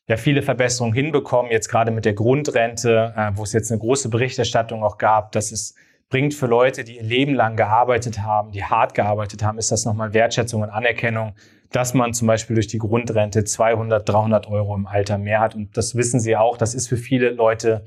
ja 0.09 0.17
viele 0.17 0.43
Verbesserungen 0.43 0.95
hinbekommen, 0.95 1.53
jetzt 1.53 1.69
gerade 1.69 1.91
mit 1.91 2.05
der 2.05 2.15
Grundrente, 2.15 3.15
äh, 3.17 3.31
wo 3.35 3.45
es 3.45 3.53
jetzt 3.53 3.71
eine 3.71 3.81
große 3.81 4.09
Berichterstattung 4.09 4.83
auch 4.83 4.99
gab, 4.99 5.33
dass 5.33 5.53
es 5.53 5.75
bringt 6.11 6.35
für 6.35 6.47
Leute, 6.47 6.85
die 6.85 6.97
ihr 6.97 7.03
Leben 7.03 7.35
lang 7.35 7.57
gearbeitet 7.57 8.21
haben, 8.23 8.51
die 8.51 8.65
hart 8.65 8.95
gearbeitet 8.95 9.43
haben, 9.43 9.59
ist 9.59 9.71
das 9.71 9.85
nochmal 9.85 10.15
Wertschätzung 10.15 10.63
und 10.63 10.71
Anerkennung 10.71 11.35
dass 11.71 11.95
man 11.95 12.15
zum 12.15 12.27
Beispiel 12.27 12.55
durch 12.55 12.67
die 12.67 12.79
Grundrente 12.79 13.45
200, 13.45 14.09
300 14.09 14.47
Euro 14.49 14.75
im 14.75 14.87
Alter 14.87 15.19
mehr 15.19 15.41
hat. 15.41 15.55
Und 15.55 15.77
das 15.77 15.95
wissen 15.95 16.21
Sie 16.21 16.37
auch, 16.37 16.57
das 16.57 16.75
ist 16.75 16.89
für 16.89 16.97
viele 16.97 17.31
Leute 17.31 17.85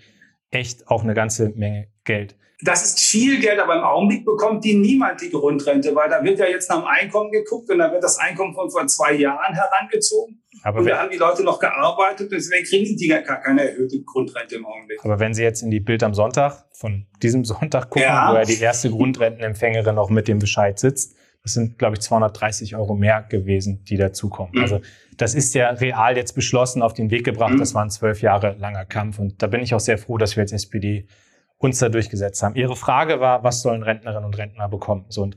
echt 0.52 0.88
auch 0.88 1.04
eine 1.04 1.14
ganze 1.14 1.50
Menge 1.50 1.88
Geld. 2.04 2.36
Das 2.64 2.84
ist 2.86 3.00
viel 3.00 3.40
Geld, 3.40 3.60
aber 3.60 3.76
im 3.76 3.84
Augenblick 3.84 4.24
bekommt 4.24 4.64
die 4.64 4.76
niemand 4.76 5.20
die 5.22 5.32
Grundrente, 5.32 5.96
weil 5.96 6.10
da 6.10 6.24
wird 6.24 6.38
ja 6.38 6.46
jetzt 6.46 6.70
nach 6.70 6.78
dem 6.78 6.86
Einkommen 6.86 7.32
geguckt 7.32 7.70
und 7.72 7.80
da 7.80 7.92
wird 7.92 8.04
das 8.04 8.20
Einkommen 8.20 8.54
von 8.54 8.70
vor 8.70 8.86
zwei 8.86 9.14
Jahren 9.14 9.56
herangezogen. 9.56 10.42
Aber 10.64 10.80
und 10.80 10.86
da 10.86 11.00
haben 11.00 11.10
die 11.10 11.18
Leute 11.18 11.44
noch 11.44 11.60
gearbeitet, 11.60 12.32
deswegen 12.32 12.64
kriegen 12.66 12.96
die 12.96 13.08
gar 13.08 13.22
keine 13.22 13.68
erhöhte 13.68 14.04
Grundrente 14.04 14.58
im 14.58 14.66
Augenblick. 14.66 15.04
Aber 15.04 15.20
wenn 15.20 15.34
Sie 15.34 15.42
jetzt 15.42 15.64
in 15.64 15.72
die 15.72 15.80
Bild 15.80 16.04
am 16.04 16.14
Sonntag 16.14 16.66
von 16.74 17.08
diesem 17.24 17.46
Sonntag 17.46 17.90
gucken, 17.90 18.04
ja. 18.04 18.32
wo 18.32 18.36
ja 18.36 18.44
die 18.44 18.60
erste 18.60 18.92
Grundrentenempfängerin 18.92 19.98
auch 19.98 20.12
mit 20.12 20.28
dem 20.28 20.38
Bescheid 20.38 20.78
sitzt, 20.78 21.16
das 21.44 21.54
sind, 21.54 21.80
glaube 21.80 21.96
ich, 21.96 22.02
230 22.02 22.76
Euro 22.76 22.94
mehr 22.94 23.24
gewesen, 23.24 23.84
die 23.86 23.98
dazukommen. 23.98 24.52
Mhm. 24.54 24.62
Also 24.62 24.82
das 25.18 25.34
ist 25.34 25.56
ja 25.56 25.70
real 25.70 26.16
jetzt 26.16 26.34
beschlossen, 26.34 26.84
auf 26.84 26.94
den 26.94 27.10
Weg 27.10 27.24
gebracht. 27.24 27.54
Mhm. 27.54 27.60
Das 27.60 27.74
war 27.74 27.84
ein 27.84 27.90
zwölf 27.90 28.22
Jahre 28.22 28.56
langer 28.60 28.86
Kampf. 28.86 29.18
Und 29.18 29.42
da 29.42 29.48
bin 29.48 29.62
ich 29.62 29.74
auch 29.74 29.80
sehr 29.80 29.98
froh, 29.98 30.18
dass 30.18 30.36
wir 30.36 30.42
als 30.42 30.52
SPD 30.52 31.08
uns 31.62 31.80
da 31.80 31.90
durchgesetzt 31.90 32.42
haben. 32.42 32.56
Ihre 32.56 32.76
Frage 32.76 33.20
war, 33.20 33.44
was 33.44 33.62
sollen 33.62 33.84
Rentnerinnen 33.84 34.26
und 34.26 34.38
Rentner 34.38 34.68
bekommen? 34.68 35.06
So, 35.10 35.22
und 35.22 35.36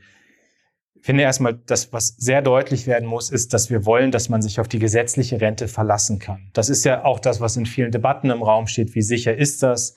ich 0.94 1.06
finde 1.06 1.22
erstmal, 1.22 1.54
das, 1.54 1.92
was 1.92 2.16
sehr 2.16 2.40
deutlich 2.40 2.86
werden 2.86 3.06
muss, 3.06 3.30
ist, 3.30 3.52
dass 3.52 3.68
wir 3.68 3.84
wollen, 3.84 4.10
dass 4.10 4.30
man 4.30 4.40
sich 4.40 4.58
auf 4.58 4.68
die 4.68 4.78
gesetzliche 4.78 5.38
Rente 5.38 5.68
verlassen 5.68 6.18
kann. 6.18 6.48
Das 6.54 6.70
ist 6.70 6.84
ja 6.84 7.04
auch 7.04 7.20
das, 7.20 7.42
was 7.42 7.58
in 7.58 7.66
vielen 7.66 7.90
Debatten 7.90 8.30
im 8.30 8.42
Raum 8.42 8.66
steht. 8.66 8.94
Wie 8.94 9.02
sicher 9.02 9.36
ist 9.36 9.62
das? 9.62 9.96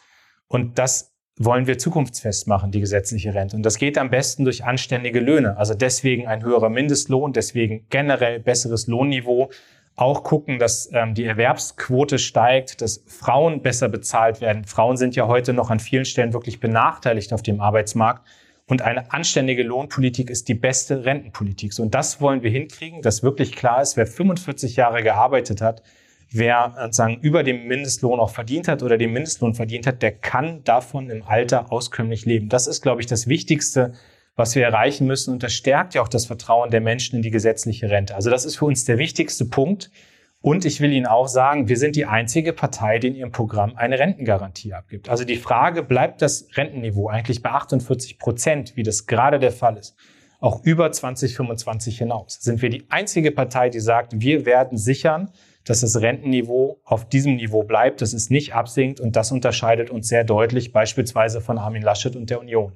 Und 0.50 0.78
das 0.78 1.14
wollen 1.38 1.66
wir 1.66 1.78
zukunftsfest 1.78 2.48
machen, 2.48 2.72
die 2.72 2.82
gesetzliche 2.82 3.34
Rente. 3.34 3.56
Und 3.56 3.64
das 3.64 3.78
geht 3.78 3.98
am 3.98 4.10
besten 4.10 4.44
durch 4.44 4.66
anständige 4.66 5.22
Löhne. 5.22 5.56
Also 5.56 5.76
deswegen 5.76 6.28
ein 6.28 6.44
höherer 6.44 6.70
Mindestlohn, 6.70 7.32
deswegen 7.32 7.86
generell 7.90 8.40
besseres 8.42 8.88
Lohnniveau. 8.88 9.50
Auch 10.00 10.24
gucken, 10.24 10.60
dass 10.60 10.92
ähm, 10.94 11.16
die 11.16 11.26
Erwerbsquote 11.26 12.20
steigt, 12.20 12.84
dass 12.84 13.04
Frauen 13.08 13.64
besser 13.64 13.90
bezahlt 13.90 14.42
werden. 14.42 14.64
Frauen 14.64 14.96
sind 14.96 15.16
ja 15.16 15.28
heute 15.28 15.54
noch 15.54 15.72
an 15.72 15.80
vielen 15.80 16.06
Stellen 16.06 16.34
wirklich 16.34 16.60
benachteiligt 16.60 17.34
auf 17.34 17.42
dem 17.42 17.60
Arbeitsmarkt. 17.60 18.24
Und 18.68 18.84
eine 18.84 19.12
anständige 19.12 19.64
Lohnpolitik 19.64 20.30
ist 20.30 20.50
die 20.50 20.54
beste 20.54 21.04
Rentenpolitik. 21.04 21.74
So, 21.74 21.82
und 21.82 21.96
das 21.96 22.22
wollen 22.22 22.44
wir 22.44 22.52
hinkriegen, 22.52 23.02
dass 23.02 23.24
wirklich 23.24 23.54
klar 23.54 23.82
ist, 23.82 23.98
wer 23.98 24.06
45 24.06 24.76
Jahre 24.76 25.02
gearbeitet 25.02 25.62
hat, 25.62 25.82
wer 26.30 26.76
sozusagen 26.80 27.16
über 27.22 27.42
dem 27.42 27.66
Mindestlohn 27.66 28.20
auch 28.20 28.30
verdient 28.30 28.68
hat 28.68 28.84
oder 28.84 29.00
den 29.00 29.14
Mindestlohn 29.14 29.56
verdient 29.56 29.88
hat, 29.88 30.04
der 30.04 30.12
kann 30.12 30.64
davon 30.64 31.10
im 31.10 31.24
Alter 31.24 31.72
auskömmlich 31.72 32.24
leben. 32.28 32.50
Das 32.50 32.68
ist, 32.68 32.84
glaube 32.84 33.02
ich, 33.02 33.08
das 33.08 33.28
Wichtigste, 33.28 33.94
was 34.38 34.56
wir 34.56 34.64
erreichen 34.64 35.06
müssen. 35.06 35.34
Und 35.34 35.44
das 35.44 35.52
stärkt 35.52 35.96
ja 35.96 36.02
auch 36.02 36.08
das 36.08 36.28
Vertrauen 36.28 36.70
der 36.70 36.80
Menschen 36.80 37.18
in 37.18 37.22
die 37.22 37.32
gesetzliche 37.32 37.90
Rente. 37.90 38.16
Also 38.16 38.30
das 38.30 38.46
ist 38.46 38.56
für 38.56 38.66
uns 38.66 38.86
der 38.86 38.98
wichtigste 38.98 39.44
Punkt. 39.44 39.92
Und 40.40 40.64
ich 40.64 40.80
will 40.80 40.94
Ihnen 40.94 41.08
auch 41.08 41.28
sagen, 41.28 41.68
wir 41.68 41.78
sind 41.78 41.96
die 41.96 42.06
einzige 42.06 42.54
Partei, 42.54 43.00
die 43.00 43.08
in 43.08 43.16
ihrem 43.16 43.32
Programm 43.32 43.76
eine 43.76 43.98
Rentengarantie 43.98 44.72
abgibt. 44.72 45.10
Also 45.10 45.26
die 45.26 45.36
Frage, 45.36 45.82
bleibt 45.82 46.22
das 46.22 46.48
Rentenniveau 46.56 47.10
eigentlich 47.10 47.42
bei 47.42 47.50
48 47.50 48.20
Prozent, 48.20 48.78
wie 48.78 48.84
das 48.84 49.08
gerade 49.08 49.40
der 49.40 49.52
Fall 49.52 49.78
ist, 49.78 49.96
auch 50.40 50.64
über 50.64 50.92
2025 50.92 51.98
hinaus? 51.98 52.38
Sind 52.40 52.62
wir 52.62 52.70
die 52.70 52.86
einzige 52.90 53.32
Partei, 53.32 53.70
die 53.70 53.80
sagt, 53.80 54.22
wir 54.22 54.46
werden 54.46 54.78
sichern, 54.78 55.32
dass 55.66 55.82
das 55.82 56.00
Rentenniveau 56.00 56.80
auf 56.86 57.10
diesem 57.10 57.36
Niveau 57.36 57.64
bleibt, 57.64 58.02
dass 58.02 58.14
es 58.14 58.30
nicht 58.30 58.54
absinkt 58.54 59.00
und 59.00 59.16
das 59.16 59.32
unterscheidet 59.32 59.90
uns 59.90 60.08
sehr 60.08 60.24
deutlich 60.24 60.72
beispielsweise 60.72 61.42
von 61.42 61.58
Armin 61.58 61.82
Laschet 61.82 62.16
und 62.16 62.30
der 62.30 62.40
Union. 62.40 62.74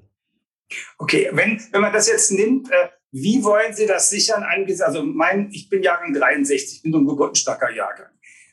Okay, 0.97 1.29
wenn, 1.33 1.61
wenn 1.71 1.81
man 1.81 1.93
das 1.93 2.07
jetzt 2.07 2.31
nimmt, 2.31 2.69
äh, 2.71 2.89
wie 3.11 3.43
wollen 3.43 3.73
Sie 3.73 3.85
das 3.85 4.09
sichern? 4.09 4.43
Also 4.79 5.03
mein, 5.03 5.49
ich 5.51 5.69
bin 5.69 5.83
Jahrgang 5.83 6.13
63, 6.13 6.77
ich 6.77 6.81
bin 6.83 6.93
so 6.93 6.99
ein 6.99 7.05
geburtenstarker 7.05 7.69
Jahrgang. 7.71 8.07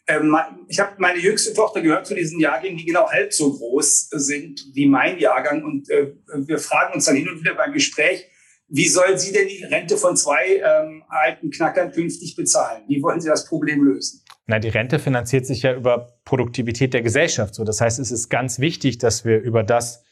Ähm, 0.08 0.36
ich 0.68 0.80
habe 0.80 0.94
meine 0.98 1.18
jüngste 1.18 1.52
Tochter 1.52 1.80
gehört 1.80 2.06
zu 2.06 2.14
diesen 2.14 2.40
Jahrgängen, 2.40 2.78
die 2.78 2.86
genau 2.86 3.08
halb 3.08 3.32
so 3.32 3.52
groß 3.52 4.08
sind 4.10 4.64
wie 4.72 4.86
mein 4.86 5.18
Jahrgang. 5.18 5.62
Und 5.62 5.90
äh, 5.90 6.12
wir 6.34 6.58
fragen 6.58 6.94
uns 6.94 7.04
dann 7.04 7.16
hin 7.16 7.28
und 7.28 7.40
wieder 7.40 7.54
beim 7.54 7.72
Gespräch, 7.72 8.26
wie 8.68 8.88
soll 8.88 9.18
sie 9.18 9.32
denn 9.32 9.48
die 9.48 9.64
Rente 9.64 9.96
von 9.96 10.16
zwei 10.16 10.62
ähm, 10.62 11.02
alten 11.08 11.50
Knackern 11.50 11.90
künftig 11.90 12.36
bezahlen? 12.36 12.82
Wie 12.86 13.02
wollen 13.02 13.20
Sie 13.20 13.28
das 13.28 13.46
Problem 13.46 13.82
lösen? 13.82 14.22
Na, 14.46 14.58
die 14.58 14.68
Rente 14.68 14.98
finanziert 14.98 15.46
sich 15.46 15.62
ja 15.62 15.74
über 15.74 16.18
Produktivität 16.24 16.92
der 16.92 17.02
Gesellschaft. 17.02 17.54
So, 17.54 17.64
das 17.64 17.80
heißt, 17.80 17.98
es 17.98 18.10
ist 18.10 18.28
ganz 18.28 18.58
wichtig, 18.58 18.98
dass 18.98 19.24
wir 19.24 19.40
über 19.40 19.62
das, 19.62 20.04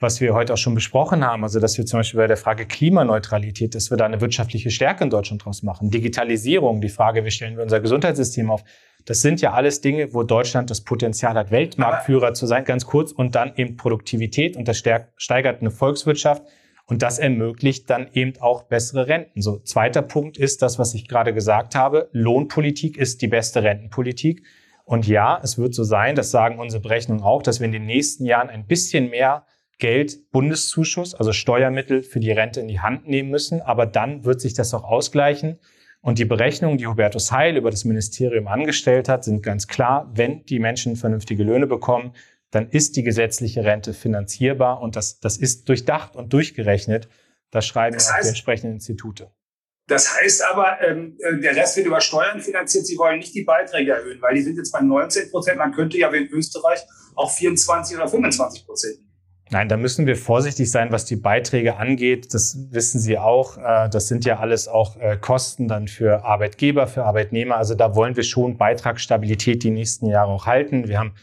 was 0.00 0.20
wir 0.22 0.32
heute 0.32 0.54
auch 0.54 0.58
schon 0.58 0.74
besprochen 0.74 1.24
haben, 1.24 1.44
also 1.44 1.60
dass 1.60 1.76
wir 1.76 1.84
zum 1.84 2.00
Beispiel 2.00 2.18
bei 2.18 2.26
der 2.26 2.38
Frage 2.38 2.66
Klimaneutralität, 2.66 3.74
dass 3.74 3.90
wir 3.90 3.98
da 3.98 4.06
eine 4.06 4.22
wirtschaftliche 4.22 4.70
Stärke 4.70 5.04
in 5.04 5.10
Deutschland 5.10 5.44
draus 5.44 5.62
machen. 5.62 5.90
Digitalisierung, 5.90 6.80
die 6.80 6.88
Frage, 6.88 7.24
wie 7.26 7.30
stellen 7.30 7.56
wir 7.56 7.62
unser 7.62 7.80
Gesundheitssystem 7.80 8.50
auf? 8.50 8.64
Das 9.04 9.20
sind 9.20 9.42
ja 9.42 9.52
alles 9.52 9.82
Dinge, 9.82 10.14
wo 10.14 10.22
Deutschland 10.22 10.70
das 10.70 10.80
Potenzial 10.82 11.34
hat, 11.34 11.50
Weltmarktführer 11.50 12.32
zu 12.32 12.46
sein, 12.46 12.64
ganz 12.64 12.86
kurz, 12.86 13.12
und 13.12 13.34
dann 13.34 13.52
eben 13.56 13.76
Produktivität 13.76 14.56
und 14.56 14.68
das 14.68 14.82
steigert 15.16 15.60
eine 15.60 15.70
Volkswirtschaft. 15.70 16.42
Und 16.86 17.02
das 17.02 17.20
ermöglicht 17.20 17.88
dann 17.88 18.08
eben 18.14 18.32
auch 18.40 18.64
bessere 18.64 19.06
Renten. 19.06 19.42
So, 19.42 19.58
zweiter 19.60 20.02
Punkt 20.02 20.38
ist 20.38 20.60
das, 20.60 20.76
was 20.78 20.92
ich 20.94 21.06
gerade 21.06 21.32
gesagt 21.32 21.76
habe. 21.76 22.08
Lohnpolitik 22.10 22.96
ist 22.96 23.22
die 23.22 23.28
beste 23.28 23.62
Rentenpolitik. 23.62 24.44
Und 24.84 25.06
ja, 25.06 25.38
es 25.40 25.56
wird 25.56 25.72
so 25.72 25.84
sein, 25.84 26.16
das 26.16 26.32
sagen 26.32 26.58
unsere 26.58 26.82
Berechnungen 26.82 27.22
auch, 27.22 27.44
dass 27.44 27.60
wir 27.60 27.66
in 27.66 27.72
den 27.72 27.86
nächsten 27.86 28.24
Jahren 28.24 28.50
ein 28.50 28.66
bisschen 28.66 29.08
mehr 29.08 29.46
Geld, 29.80 30.30
Bundeszuschuss, 30.30 31.14
also 31.14 31.32
Steuermittel 31.32 32.02
für 32.02 32.20
die 32.20 32.30
Rente 32.30 32.60
in 32.60 32.68
die 32.68 32.80
Hand 32.80 33.08
nehmen 33.08 33.30
müssen. 33.30 33.60
Aber 33.60 33.86
dann 33.86 34.24
wird 34.24 34.40
sich 34.40 34.54
das 34.54 34.72
auch 34.74 34.84
ausgleichen. 34.84 35.58
Und 36.02 36.18
die 36.18 36.24
Berechnungen, 36.24 36.78
die 36.78 36.86
Hubertus 36.86 37.32
Heil 37.32 37.56
über 37.56 37.70
das 37.70 37.84
Ministerium 37.84 38.46
angestellt 38.48 39.08
hat, 39.08 39.24
sind 39.24 39.42
ganz 39.42 39.66
klar, 39.66 40.10
wenn 40.14 40.44
die 40.44 40.58
Menschen 40.58 40.96
vernünftige 40.96 41.42
Löhne 41.42 41.66
bekommen, 41.66 42.14
dann 42.50 42.68
ist 42.68 42.96
die 42.96 43.02
gesetzliche 43.02 43.64
Rente 43.64 43.92
finanzierbar 43.92 44.80
und 44.80 44.96
das, 44.96 45.20
das 45.20 45.36
ist 45.36 45.68
durchdacht 45.68 46.16
und 46.16 46.32
durchgerechnet. 46.32 47.08
Das 47.50 47.66
schreiben 47.66 47.94
das 47.94 48.12
heißt, 48.12 48.24
die 48.24 48.28
entsprechenden 48.28 48.74
Institute. 48.74 49.30
Das 49.86 50.16
heißt 50.16 50.44
aber, 50.44 50.80
ähm, 50.82 51.18
äh, 51.18 51.40
der 51.40 51.54
Rest 51.56 51.76
wird 51.76 51.86
über 51.86 52.00
Steuern 52.00 52.40
finanziert. 52.40 52.86
Sie 52.86 52.96
wollen 52.96 53.18
nicht 53.18 53.34
die 53.34 53.42
Beiträge 53.42 53.92
erhöhen, 53.92 54.22
weil 54.22 54.34
die 54.34 54.42
sind 54.42 54.56
jetzt 54.56 54.72
bei 54.72 54.80
19 54.80 55.30
Prozent. 55.30 55.58
Man 55.58 55.72
könnte 55.72 55.98
ja 55.98 56.12
wie 56.12 56.18
in 56.18 56.28
Österreich 56.28 56.80
auch 57.16 57.30
24 57.30 57.96
oder 57.96 58.08
25 58.08 58.66
Prozent. 58.66 58.98
Nein, 59.52 59.68
da 59.68 59.76
müssen 59.76 60.06
wir 60.06 60.14
vorsichtig 60.14 60.70
sein, 60.70 60.92
was 60.92 61.04
die 61.06 61.16
Beiträge 61.16 61.76
angeht. 61.76 62.32
Das 62.32 62.56
wissen 62.70 63.00
Sie 63.00 63.18
auch. 63.18 63.58
Äh, 63.58 63.88
das 63.90 64.06
sind 64.06 64.24
ja 64.24 64.38
alles 64.38 64.68
auch 64.68 64.96
äh, 64.96 65.16
Kosten 65.16 65.66
dann 65.66 65.88
für 65.88 66.24
Arbeitgeber, 66.24 66.86
für 66.86 67.04
Arbeitnehmer. 67.04 67.56
Also 67.56 67.74
da 67.74 67.96
wollen 67.96 68.14
wir 68.14 68.22
schon 68.22 68.56
Beitragsstabilität 68.56 69.64
die 69.64 69.72
nächsten 69.72 70.06
Jahre 70.06 70.30
auch 70.30 70.46
halten. 70.46 70.86
Wir 70.86 71.00
haben 71.00 71.14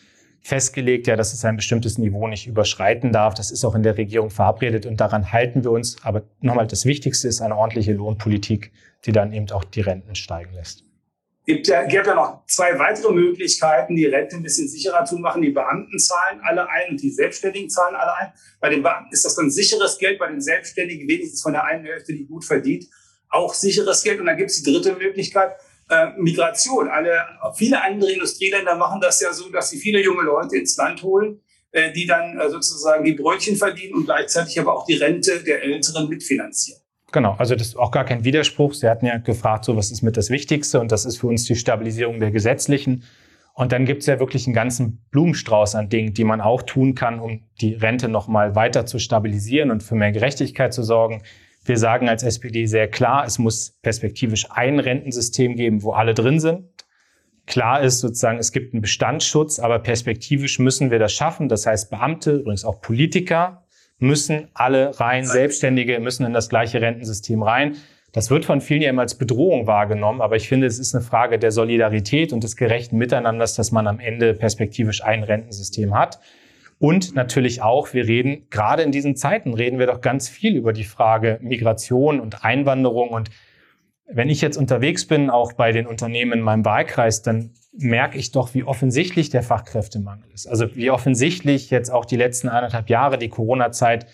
festgelegt, 0.41 1.07
ja, 1.07 1.15
dass 1.15 1.33
es 1.33 1.45
ein 1.45 1.55
bestimmtes 1.55 1.97
Niveau 1.97 2.27
nicht 2.27 2.47
überschreiten 2.47 3.13
darf. 3.13 3.33
Das 3.33 3.49
ist 3.49 3.63
auch 3.63 3.75
in 3.75 3.83
der 3.83 3.97
Regierung 3.97 4.29
verabredet 4.29 4.85
und 4.85 4.99
daran 4.99 5.31
halten 5.31 5.63
wir 5.63 5.71
uns. 5.71 6.03
Aber 6.03 6.23
nochmal, 6.41 6.67
das 6.67 6.85
Wichtigste 6.85 7.29
ist 7.29 7.41
eine 7.41 7.55
ordentliche 7.55 7.93
Lohnpolitik, 7.93 8.73
die 9.05 9.13
dann 9.13 9.31
eben 9.31 9.49
auch 9.51 9.63
die 9.63 9.81
Renten 9.81 10.15
steigen 10.15 10.53
lässt. 10.53 10.86
Gibt 11.47 11.67
ja, 11.69 11.83
gibt 11.83 12.05
ja 12.05 12.13
noch 12.13 12.45
zwei 12.45 12.77
weitere 12.77 13.09
Möglichkeiten, 13.13 13.95
die 13.95 14.05
Rente 14.05 14.35
ein 14.35 14.43
bisschen 14.43 14.67
sicherer 14.67 15.05
zu 15.05 15.17
machen. 15.17 15.41
Die 15.41 15.51
Beamten 15.51 15.97
zahlen 15.97 16.41
alle 16.43 16.69
ein 16.69 16.89
und 16.89 17.01
die 17.01 17.09
Selbstständigen 17.09 17.69
zahlen 17.69 17.95
alle 17.95 18.13
ein. 18.15 18.33
Bei 18.59 18.69
den 18.69 18.83
Beamten 18.83 19.13
ist 19.13 19.23
das 19.23 19.35
dann 19.35 19.49
sicheres 19.49 19.97
Geld, 19.97 20.19
bei 20.19 20.27
den 20.27 20.41
Selbstständigen 20.41 21.07
wenigstens 21.07 21.41
von 21.41 21.53
der 21.53 21.63
einen 21.63 21.85
Hälfte, 21.85 22.11
die 22.11 22.25
gut 22.25 22.43
verdient, 22.43 22.89
auch 23.29 23.53
sicheres 23.53 24.03
Geld. 24.03 24.19
Und 24.19 24.25
dann 24.25 24.35
gibt 24.35 24.49
es 24.49 24.61
die 24.61 24.69
dritte 24.69 24.97
Möglichkeit, 24.97 25.55
äh, 25.89 26.07
Migration. 26.17 26.89
Alle, 26.89 27.25
viele 27.55 27.81
andere 27.81 28.11
Industrieländer 28.11 28.75
machen 28.75 28.99
das 28.99 29.21
ja 29.21 29.31
so, 29.31 29.49
dass 29.49 29.69
sie 29.69 29.77
viele 29.77 30.03
junge 30.03 30.23
Leute 30.23 30.57
ins 30.57 30.75
Land 30.75 31.01
holen, 31.01 31.39
äh, 31.71 31.93
die 31.93 32.05
dann 32.05 32.37
äh, 32.37 32.49
sozusagen 32.49 33.05
die 33.05 33.13
Brötchen 33.13 33.55
verdienen 33.55 33.93
und 33.93 34.03
gleichzeitig 34.03 34.59
aber 34.59 34.75
auch 34.75 34.85
die 34.85 34.95
Rente 34.95 35.41
der 35.45 35.63
Älteren 35.63 36.09
mitfinanzieren. 36.09 36.81
Genau, 37.11 37.35
also 37.37 37.55
das 37.55 37.67
ist 37.67 37.77
auch 37.77 37.91
gar 37.91 38.03
kein 38.03 38.25
Widerspruch. 38.25 38.73
Sie 38.73 38.89
hatten 38.89 39.05
ja 39.05 39.17
gefragt, 39.17 39.65
so 39.65 39.77
was 39.77 39.91
ist 39.91 40.01
mit 40.01 40.17
das 40.17 40.29
Wichtigste 40.29 40.79
und 40.79 40.91
das 40.91 41.05
ist 41.05 41.17
für 41.17 41.27
uns 41.27 41.45
die 41.45 41.55
Stabilisierung 41.55 42.19
der 42.19 42.31
gesetzlichen. 42.31 43.03
Und 43.53 43.71
dann 43.71 43.85
gibt 43.85 44.01
es 44.01 44.07
ja 44.07 44.19
wirklich 44.19 44.45
einen 44.45 44.53
ganzen 44.53 45.01
Blumenstrauß 45.09 45.75
an 45.75 45.89
Dingen, 45.89 46.13
die 46.13 46.25
man 46.25 46.41
auch 46.41 46.61
tun 46.61 46.93
kann, 46.93 47.19
um 47.19 47.41
die 47.59 47.73
Rente 47.73 48.07
nochmal 48.07 48.55
weiter 48.55 48.85
zu 48.85 48.99
stabilisieren 48.99 49.71
und 49.71 49.81
für 49.81 49.95
mehr 49.95 50.11
Gerechtigkeit 50.11 50.73
zu 50.73 50.83
sorgen. 50.83 51.23
Wir 51.65 51.77
sagen 51.77 52.07
als 52.07 52.23
SPD 52.23 52.65
sehr 52.65 52.87
klar, 52.87 53.25
es 53.25 53.39
muss 53.39 53.71
perspektivisch 53.81 54.51
ein 54.51 54.79
Rentensystem 54.79 55.55
geben, 55.55 55.81
wo 55.81 55.93
alle 55.93 56.13
drin 56.13 56.39
sind. 56.39 56.65
Klar 57.47 57.81
ist 57.81 57.99
sozusagen, 57.99 58.37
es 58.37 58.51
gibt 58.51 58.73
einen 58.73 58.81
Bestandsschutz, 58.81 59.59
aber 59.59 59.79
perspektivisch 59.79 60.59
müssen 60.59 60.91
wir 60.91 60.99
das 60.99 61.13
schaffen. 61.13 61.49
Das 61.49 61.65
heißt, 61.65 61.89
Beamte, 61.89 62.33
übrigens 62.33 62.65
auch 62.65 62.81
Politiker, 62.81 63.63
müssen 63.99 64.47
alle 64.53 64.99
rein, 64.99 65.25
Selbstständige 65.25 65.99
müssen 65.99 66.25
in 66.25 66.33
das 66.33 66.49
gleiche 66.49 66.81
Rentensystem 66.81 67.41
rein. 67.41 67.75
Das 68.13 68.29
wird 68.29 68.45
von 68.45 68.61
vielen 68.61 68.81
ja 68.81 68.89
immer 68.89 69.01
als 69.01 69.15
Bedrohung 69.15 69.67
wahrgenommen, 69.67 70.21
aber 70.21 70.35
ich 70.37 70.47
finde, 70.47 70.65
es 70.65 70.79
ist 70.79 70.95
eine 70.95 71.03
Frage 71.03 71.39
der 71.39 71.51
Solidarität 71.51 72.33
und 72.33 72.43
des 72.43 72.55
gerechten 72.55 72.97
Miteinanders, 72.97 73.55
dass 73.55 73.71
man 73.71 73.87
am 73.87 73.99
Ende 73.99 74.33
perspektivisch 74.33 75.03
ein 75.03 75.23
Rentensystem 75.23 75.93
hat. 75.93 76.19
Und 76.79 77.15
natürlich 77.15 77.61
auch, 77.61 77.93
wir 77.93 78.07
reden, 78.07 78.47
gerade 78.49 78.83
in 78.83 78.91
diesen 78.91 79.15
Zeiten 79.15 79.53
reden 79.53 79.79
wir 79.79 79.87
doch 79.87 80.01
ganz 80.01 80.29
viel 80.29 80.55
über 80.55 80.73
die 80.73 80.83
Frage 80.83 81.39
Migration 81.41 82.19
und 82.19 82.45
Einwanderung. 82.45 83.09
Und 83.09 83.31
wenn 84.09 84.29
ich 84.29 84.41
jetzt 84.41 84.57
unterwegs 84.57 85.05
bin, 85.05 85.29
auch 85.29 85.53
bei 85.53 85.71
den 85.71 85.85
Unternehmen 85.85 86.33
in 86.33 86.41
meinem 86.41 86.65
Wahlkreis, 86.65 87.21
dann 87.21 87.51
merke 87.73 88.17
ich 88.17 88.31
doch, 88.31 88.53
wie 88.53 88.63
offensichtlich 88.63 89.29
der 89.29 89.43
Fachkräftemangel 89.43 90.29
ist. 90.33 90.47
Also 90.47 90.75
wie 90.75 90.89
offensichtlich 90.89 91.69
jetzt 91.69 91.89
auch 91.89 92.05
die 92.05 92.15
letzten 92.15 92.49
eineinhalb 92.49 92.89
Jahre, 92.89 93.17
die 93.17 93.29
Corona-Zeit, 93.29 94.07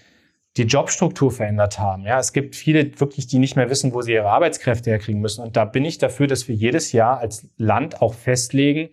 die 0.57 0.63
Jobstruktur 0.63 1.31
verändert 1.31 1.79
haben. 1.79 2.03
Ja, 2.03 2.19
es 2.19 2.33
gibt 2.33 2.55
viele 2.55 2.99
wirklich, 2.99 3.27
die 3.27 3.39
nicht 3.39 3.55
mehr 3.55 3.69
wissen, 3.69 3.93
wo 3.93 4.01
sie 4.01 4.13
ihre 4.13 4.29
Arbeitskräfte 4.29 4.89
herkriegen 4.89 5.21
müssen. 5.21 5.43
Und 5.43 5.55
da 5.55 5.65
bin 5.65 5.85
ich 5.85 5.97
dafür, 5.97 6.27
dass 6.27 6.47
wir 6.47 6.55
jedes 6.55 6.91
Jahr 6.91 7.19
als 7.19 7.47
Land 7.57 8.01
auch 8.01 8.13
festlegen, 8.13 8.89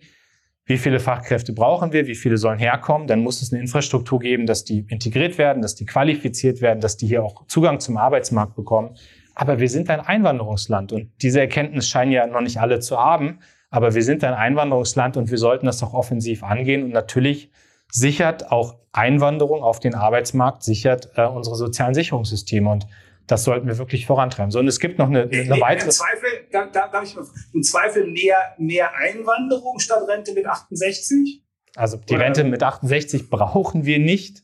wie 0.65 0.77
viele 0.77 0.99
Fachkräfte 0.99 1.53
brauchen 1.53 1.91
wir, 1.91 2.07
wie 2.07 2.15
viele 2.15 2.37
sollen 2.37 2.59
herkommen. 2.59 3.07
Dann 3.07 3.21
muss 3.21 3.41
es 3.41 3.51
eine 3.51 3.61
Infrastruktur 3.61 4.19
geben, 4.19 4.45
dass 4.45 4.63
die 4.63 4.85
integriert 4.87 5.37
werden, 5.37 5.61
dass 5.61 5.75
die 5.75 5.85
qualifiziert 5.85 6.61
werden, 6.61 6.79
dass 6.79 6.97
die 6.97 7.07
hier 7.07 7.23
auch 7.23 7.45
Zugang 7.47 7.79
zum 7.79 7.97
Arbeitsmarkt 7.97 8.55
bekommen. 8.55 8.95
Aber 9.41 9.59
wir 9.59 9.69
sind 9.69 9.89
ein 9.89 10.01
Einwanderungsland 10.01 10.91
und 10.91 11.09
diese 11.23 11.39
Erkenntnis 11.39 11.89
scheinen 11.89 12.11
ja 12.11 12.27
noch 12.27 12.41
nicht 12.41 12.61
alle 12.61 12.79
zu 12.79 12.99
haben. 12.99 13.39
Aber 13.71 13.95
wir 13.95 14.03
sind 14.03 14.23
ein 14.23 14.35
Einwanderungsland 14.35 15.17
und 15.17 15.31
wir 15.31 15.39
sollten 15.39 15.65
das 15.65 15.81
auch 15.81 15.95
offensiv 15.95 16.43
angehen. 16.43 16.83
Und 16.83 16.91
natürlich 16.91 17.49
sichert 17.91 18.51
auch 18.51 18.75
Einwanderung 18.91 19.63
auf 19.63 19.79
den 19.79 19.95
Arbeitsmarkt, 19.95 20.61
sichert 20.61 21.09
äh, 21.15 21.25
unsere 21.25 21.55
sozialen 21.55 21.95
Sicherungssysteme. 21.95 22.69
Und 22.69 22.85
das 23.25 23.43
sollten 23.43 23.65
wir 23.65 23.79
wirklich 23.79 24.05
vorantreiben. 24.05 24.51
So, 24.51 24.59
und 24.59 24.67
es 24.67 24.79
gibt 24.79 24.99
noch 24.99 25.07
eine, 25.07 25.23
eine 25.23 25.29
nee, 25.31 25.59
weitere. 25.59 25.85
Im 25.85 25.91
Zweifel, 25.91 26.29
da, 26.51 26.67
da, 26.67 26.87
darf 26.89 27.03
ich 27.03 27.15
mal, 27.15 27.25
im 27.51 27.63
Zweifel 27.63 28.05
mehr, 28.05 28.37
mehr 28.59 28.91
Einwanderung 28.93 29.79
statt 29.79 30.07
Rente 30.07 30.35
mit 30.35 30.45
68? 30.45 31.41
Also 31.75 31.97
die 31.97 32.13
Oder? 32.13 32.25
Rente 32.25 32.43
mit 32.43 32.61
68 32.61 33.31
brauchen 33.31 33.85
wir 33.85 33.97
nicht. 33.97 34.43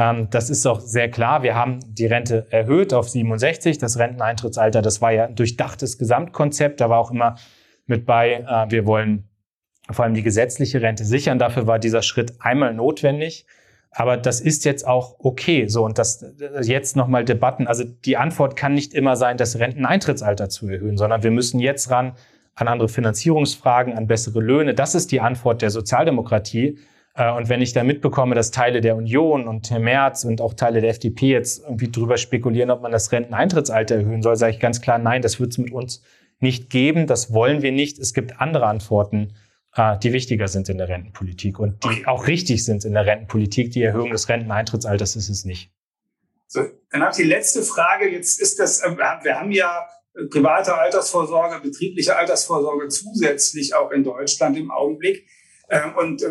Ähm, 0.00 0.28
das 0.30 0.48
ist 0.48 0.66
auch 0.66 0.80
sehr 0.80 1.10
klar. 1.10 1.42
Wir 1.42 1.54
haben 1.54 1.80
die 1.86 2.06
Rente 2.06 2.46
erhöht 2.50 2.94
auf 2.94 3.10
67. 3.10 3.76
Das 3.76 3.98
Renteneintrittsalter, 3.98 4.80
das 4.80 5.02
war 5.02 5.12
ja 5.12 5.26
ein 5.26 5.34
durchdachtes 5.34 5.98
Gesamtkonzept. 5.98 6.80
Da 6.80 6.88
war 6.88 6.98
auch 6.98 7.10
immer 7.10 7.36
mit 7.86 8.06
bei, 8.06 8.32
äh, 8.32 8.70
wir 8.70 8.86
wollen 8.86 9.28
vor 9.90 10.04
allem 10.04 10.14
die 10.14 10.22
gesetzliche 10.22 10.80
Rente 10.80 11.04
sichern. 11.04 11.38
Dafür 11.38 11.66
war 11.66 11.78
dieser 11.78 12.00
Schritt 12.00 12.34
einmal 12.40 12.72
notwendig. 12.72 13.44
Aber 13.90 14.16
das 14.16 14.40
ist 14.40 14.64
jetzt 14.64 14.86
auch 14.86 15.16
okay. 15.18 15.66
So 15.66 15.84
und 15.84 15.98
das 15.98 16.24
jetzt 16.62 16.96
nochmal 16.96 17.24
Debatten. 17.24 17.66
Also 17.66 17.84
die 17.84 18.16
Antwort 18.16 18.56
kann 18.56 18.72
nicht 18.72 18.94
immer 18.94 19.16
sein, 19.16 19.36
das 19.36 19.58
Renteneintrittsalter 19.58 20.48
zu 20.48 20.68
erhöhen, 20.68 20.96
sondern 20.96 21.22
wir 21.22 21.32
müssen 21.32 21.60
jetzt 21.60 21.90
ran 21.90 22.14
an 22.54 22.68
andere 22.68 22.88
Finanzierungsfragen, 22.88 23.98
an 23.98 24.06
bessere 24.06 24.40
Löhne. 24.40 24.74
Das 24.74 24.94
ist 24.94 25.12
die 25.12 25.20
Antwort 25.20 25.60
der 25.60 25.70
Sozialdemokratie. 25.70 26.78
Äh, 27.20 27.32
und 27.32 27.48
wenn 27.48 27.60
ich 27.60 27.72
da 27.72 27.84
mitbekomme, 27.84 28.34
dass 28.34 28.50
Teile 28.50 28.80
der 28.80 28.96
Union 28.96 29.46
und 29.46 29.70
Herr 29.70 29.78
Merz 29.78 30.24
und 30.24 30.40
auch 30.40 30.54
Teile 30.54 30.80
der 30.80 30.90
FDP 30.90 31.32
jetzt 31.32 31.62
irgendwie 31.62 31.90
drüber 31.90 32.16
spekulieren, 32.16 32.70
ob 32.70 32.80
man 32.80 32.90
das 32.90 33.12
Renteneintrittsalter 33.12 33.96
erhöhen 33.96 34.22
soll, 34.22 34.36
sage 34.36 34.54
ich 34.54 34.60
ganz 34.60 34.80
klar, 34.80 34.98
nein, 34.98 35.22
das 35.22 35.38
wird 35.38 35.52
es 35.52 35.58
mit 35.58 35.72
uns 35.72 36.02
nicht 36.40 36.70
geben. 36.70 37.06
Das 37.06 37.32
wollen 37.32 37.60
wir 37.62 37.72
nicht. 37.72 37.98
Es 37.98 38.14
gibt 38.14 38.40
andere 38.40 38.66
Antworten 38.66 39.34
äh, 39.76 39.98
die 39.98 40.12
wichtiger 40.12 40.48
sind 40.48 40.68
in 40.68 40.78
der 40.78 40.88
Rentenpolitik 40.88 41.58
und 41.58 41.84
die 41.84 42.06
auch 42.06 42.26
richtig 42.26 42.64
sind 42.64 42.84
in 42.84 42.94
der 42.94 43.06
Rentenpolitik. 43.06 43.70
Die 43.70 43.82
Erhöhung 43.82 44.10
des 44.10 44.28
Renteneintrittsalters 44.28 45.14
ist 45.16 45.28
es 45.28 45.44
nicht. 45.44 45.70
So, 46.46 46.64
dann 46.90 47.02
habe 47.02 47.12
ich 47.12 47.18
die 47.18 47.28
letzte 47.28 47.62
Frage. 47.62 48.08
Jetzt 48.08 48.40
ist 48.40 48.58
das, 48.58 48.80
äh, 48.80 48.96
wir 48.96 49.38
haben 49.38 49.52
ja 49.52 49.86
private 50.30 50.74
Altersvorsorge, 50.74 51.60
betriebliche 51.60 52.16
Altersvorsorge 52.16 52.88
zusätzlich 52.88 53.74
auch 53.74 53.92
in 53.92 54.02
Deutschland 54.02 54.56
im 54.56 54.70
Augenblick. 54.70 55.28
Ähm, 55.68 55.94
und 55.96 56.24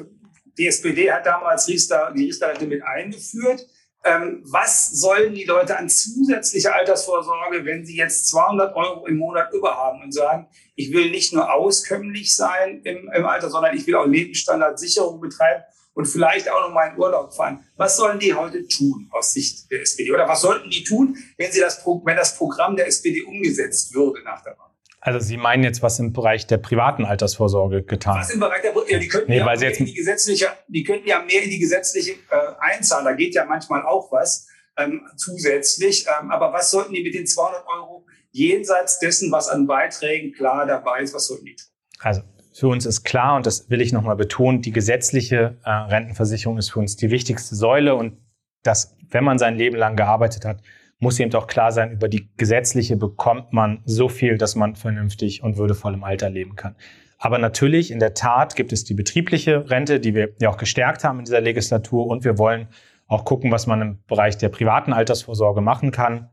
die 0.58 0.68
SPD 0.68 1.12
hat 1.12 1.26
damals 1.26 1.68
Riester, 1.68 2.14
die 2.16 2.26
Riester-Rente 2.26 2.66
mit 2.66 2.84
eingeführt. 2.84 3.66
Ähm, 4.04 4.42
was 4.46 4.92
sollen 4.92 5.36
die 5.36 5.44
Leute 5.44 5.78
an 5.78 5.90
zusätzlicher 5.90 6.74
Altersvorsorge, 6.74 7.66
wenn 7.66 7.86
sie 7.86 7.98
jetzt 7.98 8.30
200 8.30 8.74
Euro 8.74 9.06
im 9.08 9.18
Monat 9.18 9.52
überhaben 9.54 10.02
und 10.02 10.14
sagen, 10.14 10.48
ich 10.76 10.94
will 10.94 11.12
nicht 11.12 11.34
nur 11.34 11.54
auskömmlich 11.54 12.34
sein 12.34 12.82
im, 12.84 13.12
im 13.14 13.26
Alter, 13.26 13.50
sondern 13.50 13.76
ich 13.76 13.86
will 13.88 13.96
auch 13.96 14.06
Lebensstandardsicherung 14.06 15.20
betreiben 15.20 15.64
und 15.94 16.06
vielleicht 16.06 16.50
auch 16.50 16.62
noch 16.62 16.74
mal 16.74 16.92
in 16.92 16.98
Urlaub 16.98 17.34
fahren. 17.34 17.66
Was 17.76 17.98
sollen 17.98 18.20
die 18.20 18.34
heute 18.34 18.66
tun 18.70 19.10
aus 19.12 19.34
Sicht 19.34 19.70
der 19.70 19.82
SPD? 19.82 20.10
Oder 20.14 20.30
was 20.30 20.42
sollten 20.42 20.70
die 20.70 20.86
tun, 20.86 21.18
wenn, 21.38 21.52
sie 21.52 21.60
das, 21.60 21.86
wenn 21.86 22.16
das 22.16 22.38
Programm 22.38 22.78
der 22.78 22.88
SPD 22.88 23.22
umgesetzt 23.24 23.94
würde 23.94 24.24
nach 24.24 24.42
der 24.42 24.58
Wahl? 24.58 24.69
Also 25.02 25.20
Sie 25.20 25.38
meinen 25.38 25.64
jetzt, 25.64 25.82
was 25.82 25.98
im 26.00 26.12
Bereich 26.12 26.46
der 26.46 26.58
privaten 26.58 27.06
Altersvorsorge 27.06 27.84
getan 27.84 28.20
Was 28.20 28.32
im 28.32 28.40
Bereich 28.40 28.62
der 28.62 28.74
ja, 28.90 29.00
die 29.00 29.08
könnten 29.08 29.32
nee, 29.32 29.38
ja 29.38 29.54
jetzt 29.54 29.80
in 29.80 29.86
die 29.86 29.94
gesetzliche, 29.94 30.48
die 30.68 30.84
könnten 30.84 31.08
ja 31.08 31.22
mehr 31.22 31.42
in 31.44 31.50
die 31.50 31.60
gesetzliche 31.60 32.12
äh, 32.12 32.16
einzahlen. 32.60 33.06
Da 33.06 33.14
geht 33.14 33.34
ja 33.34 33.46
manchmal 33.46 33.84
auch 33.84 34.12
was 34.12 34.48
ähm, 34.78 35.02
zusätzlich. 35.16 36.06
Ähm, 36.22 36.32
aber 36.32 36.52
was 36.52 36.72
sollten 36.72 36.94
die 36.94 37.04
mit 37.04 37.14
den 37.14 37.26
200 37.26 37.64
Euro 37.68 38.06
jenseits 38.32 39.00
dessen, 39.00 39.32
was 39.32 39.48
an 39.48 39.68
Beiträgen 39.68 40.34
klar 40.34 40.66
dabei 40.66 41.02
ist, 41.02 41.14
was 41.14 41.28
sollten 41.28 41.46
die 41.46 41.56
tun? 41.56 41.68
Also 42.00 42.22
für 42.54 42.68
uns 42.68 42.86
ist 42.86 43.04
klar, 43.04 43.36
und 43.36 43.46
das 43.46 43.70
will 43.70 43.82
ich 43.82 43.94
nochmal 43.94 44.16
betonen, 44.16 44.62
die 44.62 44.72
gesetzliche 44.72 45.58
äh, 45.64 45.70
Rentenversicherung 45.70 46.58
ist 46.58 46.72
für 46.72 46.80
uns 46.80 46.98
die 46.98 47.10
wichtigste 47.10 47.56
Säule 47.56 47.96
und 47.96 48.18
dass, 48.64 48.98
wenn 49.10 49.24
man 49.24 49.40
sein 49.40 49.56
Leben 49.56 49.78
lang 49.78 49.96
gearbeitet 49.96 50.44
hat, 50.44 50.62
muss 51.00 51.20
eben 51.20 51.34
auch 51.34 51.48
klar 51.48 51.72
sein, 51.72 51.92
über 51.92 52.10
die 52.10 52.30
gesetzliche 52.38 52.98
bekommt 52.98 53.54
man 53.54 53.82
so 53.86 54.10
viel, 54.10 54.38
dass 54.38 54.56
man 54.56 54.76
vernünftig 54.76 55.42
und 55.42 55.58
würdevoll 55.58 55.94
im 55.94 56.04
Alter 56.04 56.30
leben 56.30 56.56
kann. 56.56 56.76
Aber 57.18 57.38
natürlich, 57.38 57.92
in 57.92 58.00
der 58.00 58.14
Tat 58.14 58.56
gibt 58.56 58.72
es 58.72 58.86
die 58.86 58.94
betriebliche 58.94 59.70
Rente, 59.70 60.00
die 60.00 60.14
wir 60.14 60.30
ja 60.40 60.50
auch 60.50 60.58
gestärkt 60.58 61.04
haben 61.04 61.20
in 61.20 61.26
dieser 61.26 61.42
Legislatur 61.42 62.08
und 62.08 62.24
wir 62.24 62.38
wollen 62.38 62.68
auch 63.08 63.26
gucken, 63.26 63.52
was 63.52 63.68
man 63.68 63.82
im 63.82 64.00
Bereich 64.08 64.38
der 64.38 64.50
privaten 64.50 64.94
Altersvorsorge 64.94 65.62
machen 65.62 65.92
kann. 65.92 66.30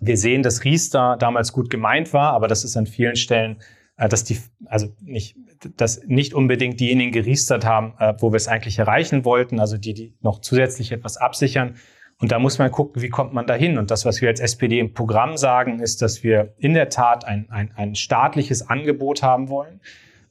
Wir 0.00 0.16
sehen, 0.16 0.42
dass 0.42 0.64
Riester 0.64 1.16
damals 1.18 1.52
gut 1.52 1.70
gemeint 1.70 2.12
war, 2.12 2.32
aber 2.32 2.46
das 2.46 2.64
ist 2.64 2.76
an 2.76 2.86
vielen 2.86 3.16
Stellen, 3.16 3.60
äh, 3.96 4.08
dass 4.08 4.24
die, 4.24 4.38
also 4.66 4.88
nicht, 5.00 5.36
dass 5.76 6.02
nicht 6.06 6.34
unbedingt 6.34 6.78
diejenigen 6.78 7.12
geriestert 7.12 7.64
haben, 7.64 7.94
äh, 7.98 8.14
wo 8.18 8.32
wir 8.32 8.36
es 8.36 8.48
eigentlich 8.48 8.78
erreichen 8.78 9.24
wollten, 9.24 9.60
also 9.60 9.76
die, 9.76 9.94
die 9.94 10.14
noch 10.20 10.40
zusätzlich 10.40 10.92
etwas 10.92 11.16
absichern. 11.16 11.74
Und 12.20 12.32
da 12.32 12.38
muss 12.38 12.58
man 12.58 12.70
gucken, 12.70 13.00
wie 13.00 13.08
kommt 13.08 13.32
man 13.32 13.46
dahin? 13.46 13.78
Und 13.78 13.90
das, 13.90 14.04
was 14.04 14.20
wir 14.20 14.28
als 14.28 14.40
SPD 14.40 14.78
im 14.78 14.92
Programm 14.92 15.38
sagen, 15.38 15.80
ist, 15.80 16.02
dass 16.02 16.22
wir 16.22 16.52
in 16.58 16.74
der 16.74 16.90
Tat 16.90 17.24
ein, 17.24 17.46
ein, 17.50 17.72
ein 17.76 17.94
staatliches 17.94 18.68
Angebot 18.68 19.22
haben 19.22 19.48
wollen, 19.48 19.80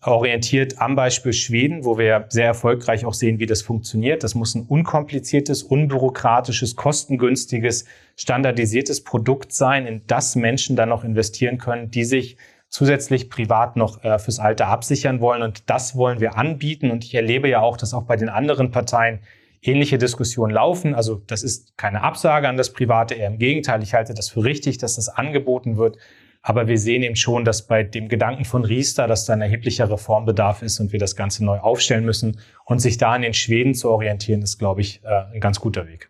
orientiert 0.02 0.80
am 0.80 0.95
Beispiel 0.95 1.34
Schweden, 1.34 1.84
wo 1.84 1.97
wir 1.97 2.25
sehr 2.30 2.45
erfolgreich 2.45 3.06
auch 3.06 3.15
sehen, 3.15 3.39
wie 3.39 3.47
das 3.47 3.63
funktioniert. 3.63 4.23
Das 4.23 4.36
muss 4.36 4.54
ein 4.54 4.65
unkompliziertes, 4.67 5.63
unbürokratisches, 5.63 6.75
kostengünstiges, 6.75 7.86
standardisiertes 8.15 9.04
Produkt 9.04 9.52
sein, 9.52 9.88
in 9.88 10.04
das 10.06 10.36
Menschen 10.36 10.75
dann 10.75 10.89
noch 10.89 11.04
investieren 11.04 11.58
können, 11.58 11.89
die 11.89 12.06
sich 12.06 12.38
zusätzlich 12.69 13.32
privat 13.32 13.75
noch 13.75 14.04
äh, 14.04 14.19
fürs 14.19 14.38
Alter 14.38 14.67
absichern 14.67 15.21
wollen. 15.21 15.41
Und 15.41 15.69
das 15.69 15.95
wollen 15.95 16.19
wir 16.19 16.38
anbieten. 16.38 16.91
Und 16.91 17.04
ich 17.04 17.15
erlebe 17.15 17.49
ja 17.49 17.62
auch, 17.62 17.78
dass 17.78 17.95
auch 17.95 18.04
bei 18.04 18.15
den 18.15 18.30
anderen 18.30 18.69
Parteien 18.69 19.19
ähnliche 19.62 19.98
Diskussionen 19.98 20.54
laufen. 20.54 20.95
Also 20.95 21.15
das 21.28 21.43
ist 21.43 21.78
keine 21.78 22.02
Absage 22.02 22.48
an 22.48 22.58
das 22.58 22.74
Private, 22.74 23.15
eher 23.15 23.28
im 23.28 23.39
Gegenteil. 23.39 23.84
Ich 23.84 23.93
halte 23.93 24.13
das 24.13 24.30
für 24.30 24.43
richtig, 24.43 24.78
dass 24.78 24.95
das 24.95 25.10
angeboten 25.10 25.78
wird. 25.78 25.98
Aber 26.41 26.67
wir 26.67 26.78
sehen 26.78 27.04
eben 27.04 27.17
schon, 27.17 27.43
dass 27.43 27.67
bei 27.67 27.84
dem 27.84 28.08
Gedanken 28.08 28.45
von 28.45 28.63
Riester, 28.63 29.08
dass 29.08 29.26
da 29.26 29.34
ein 29.34 29.41
erheblicher 29.41 29.91
Reformbedarf 29.91 30.62
ist 30.62 30.80
und 30.80 30.93
wir 30.93 31.00
das 31.00 31.15
Ganze 31.17 31.43
neu 31.43 31.58
aufstellen 31.58 32.06
müssen. 32.06 32.39
Und 32.65 32.80
sich 32.80 32.98
da 32.98 33.12
an 33.12 33.24
den 33.24 33.34
Schweden 33.34 33.74
zu 33.74 33.89
orientieren, 33.89 34.41
ist, 34.41 34.58
glaube 34.58 34.82
ich, 34.82 35.04
äh, 35.04 35.34
ein 35.34 35.41
ganz 35.41 35.60
guter 35.60 35.88
Weg. 35.88 36.10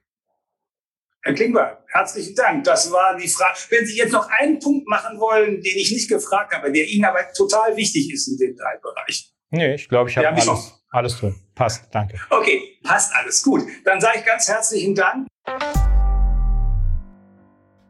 Herr 1.21 1.33
Klingbeil, 1.33 1.77
herzlichen 1.87 2.35
Dank. 2.35 2.63
Das 2.63 2.91
war 2.91 3.17
die 3.17 3.27
Frage. 3.27 3.57
Wenn 3.69 3.85
Sie 3.85 3.97
jetzt 3.97 4.13
noch 4.13 4.29
einen 4.29 4.59
Punkt 4.59 4.87
machen 4.87 5.19
wollen, 5.19 5.61
den 5.61 5.77
ich 5.77 5.91
nicht 5.91 6.09
gefragt 6.09 6.53
habe, 6.55 6.71
der 6.71 6.87
Ihnen 6.87 7.05
aber 7.05 7.19
total 7.35 7.75
wichtig 7.75 8.13
ist 8.13 8.27
in 8.27 8.37
den 8.37 8.55
drei 8.55 8.77
Bereichen. 8.77 9.29
Nee, 9.51 9.73
ich 9.75 9.89
glaube, 9.89 10.09
ich 10.09 10.17
habe 10.17 10.27
alles, 10.27 10.83
alles 10.91 11.17
drin. 11.17 11.35
Passt, 11.55 11.87
danke. 11.91 12.19
Okay, 12.29 12.77
passt 12.83 13.11
alles. 13.15 13.41
Gut. 13.41 13.63
Dann 13.83 13.99
sage 13.99 14.19
ich 14.19 14.25
ganz 14.25 14.47
herzlichen 14.47 14.93
Dank. 14.93 15.27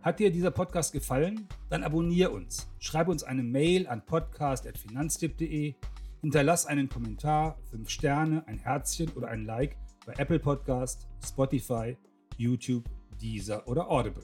Hat 0.01 0.19
dir 0.19 0.31
dieser 0.31 0.51
Podcast 0.51 0.93
gefallen? 0.93 1.49
Dann 1.69 1.83
abonniere 1.83 2.29
uns. 2.29 2.71
Schreibe 2.79 3.11
uns 3.11 3.23
eine 3.23 3.43
Mail 3.43 3.87
an 3.87 4.05
podcast.finanztipp.de. 4.05 5.75
Hinterlass 6.21 6.65
einen 6.65 6.87
Kommentar, 6.87 7.59
fünf 7.69 7.89
Sterne, 7.89 8.43
ein 8.47 8.59
Herzchen 8.59 9.09
oder 9.11 9.27
ein 9.27 9.43
Like 9.43 9.75
bei 10.05 10.13
Apple 10.13 10.39
Podcast, 10.39 11.07
Spotify, 11.25 11.97
YouTube, 12.37 12.85
Deezer 13.21 13.67
oder 13.67 13.91
Audible. 13.91 14.23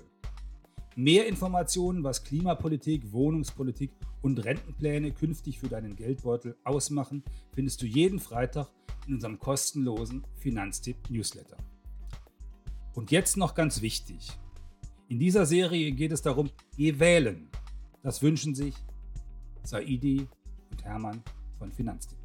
Mehr 0.97 1.27
Informationen, 1.27 2.05
was 2.05 2.23
Klimapolitik, 2.23 3.11
Wohnungspolitik 3.11 3.91
und 4.21 4.43
Rentenpläne 4.45 5.11
künftig 5.11 5.59
für 5.59 5.67
deinen 5.67 5.97
Geldbeutel 5.97 6.55
ausmachen, 6.63 7.21
findest 7.53 7.81
du 7.81 7.85
jeden 7.85 8.19
Freitag 8.19 8.69
in 9.05 9.15
unserem 9.15 9.37
kostenlosen 9.37 10.23
Finanztipp-Newsletter. 10.37 11.57
Und 12.93 13.11
jetzt 13.11 13.35
noch 13.35 13.55
ganz 13.55 13.81
wichtig. 13.81 14.31
In 15.09 15.19
dieser 15.19 15.45
Serie 15.45 15.91
geht 15.91 16.13
es 16.13 16.21
darum, 16.21 16.49
geh 16.77 16.97
wählen. 16.97 17.49
Das 18.01 18.21
wünschen 18.21 18.55
sich 18.55 18.73
Saidi 19.63 20.29
und 20.71 20.83
Hermann 20.85 21.21
von 21.59 21.73
Finanztipp. 21.73 22.24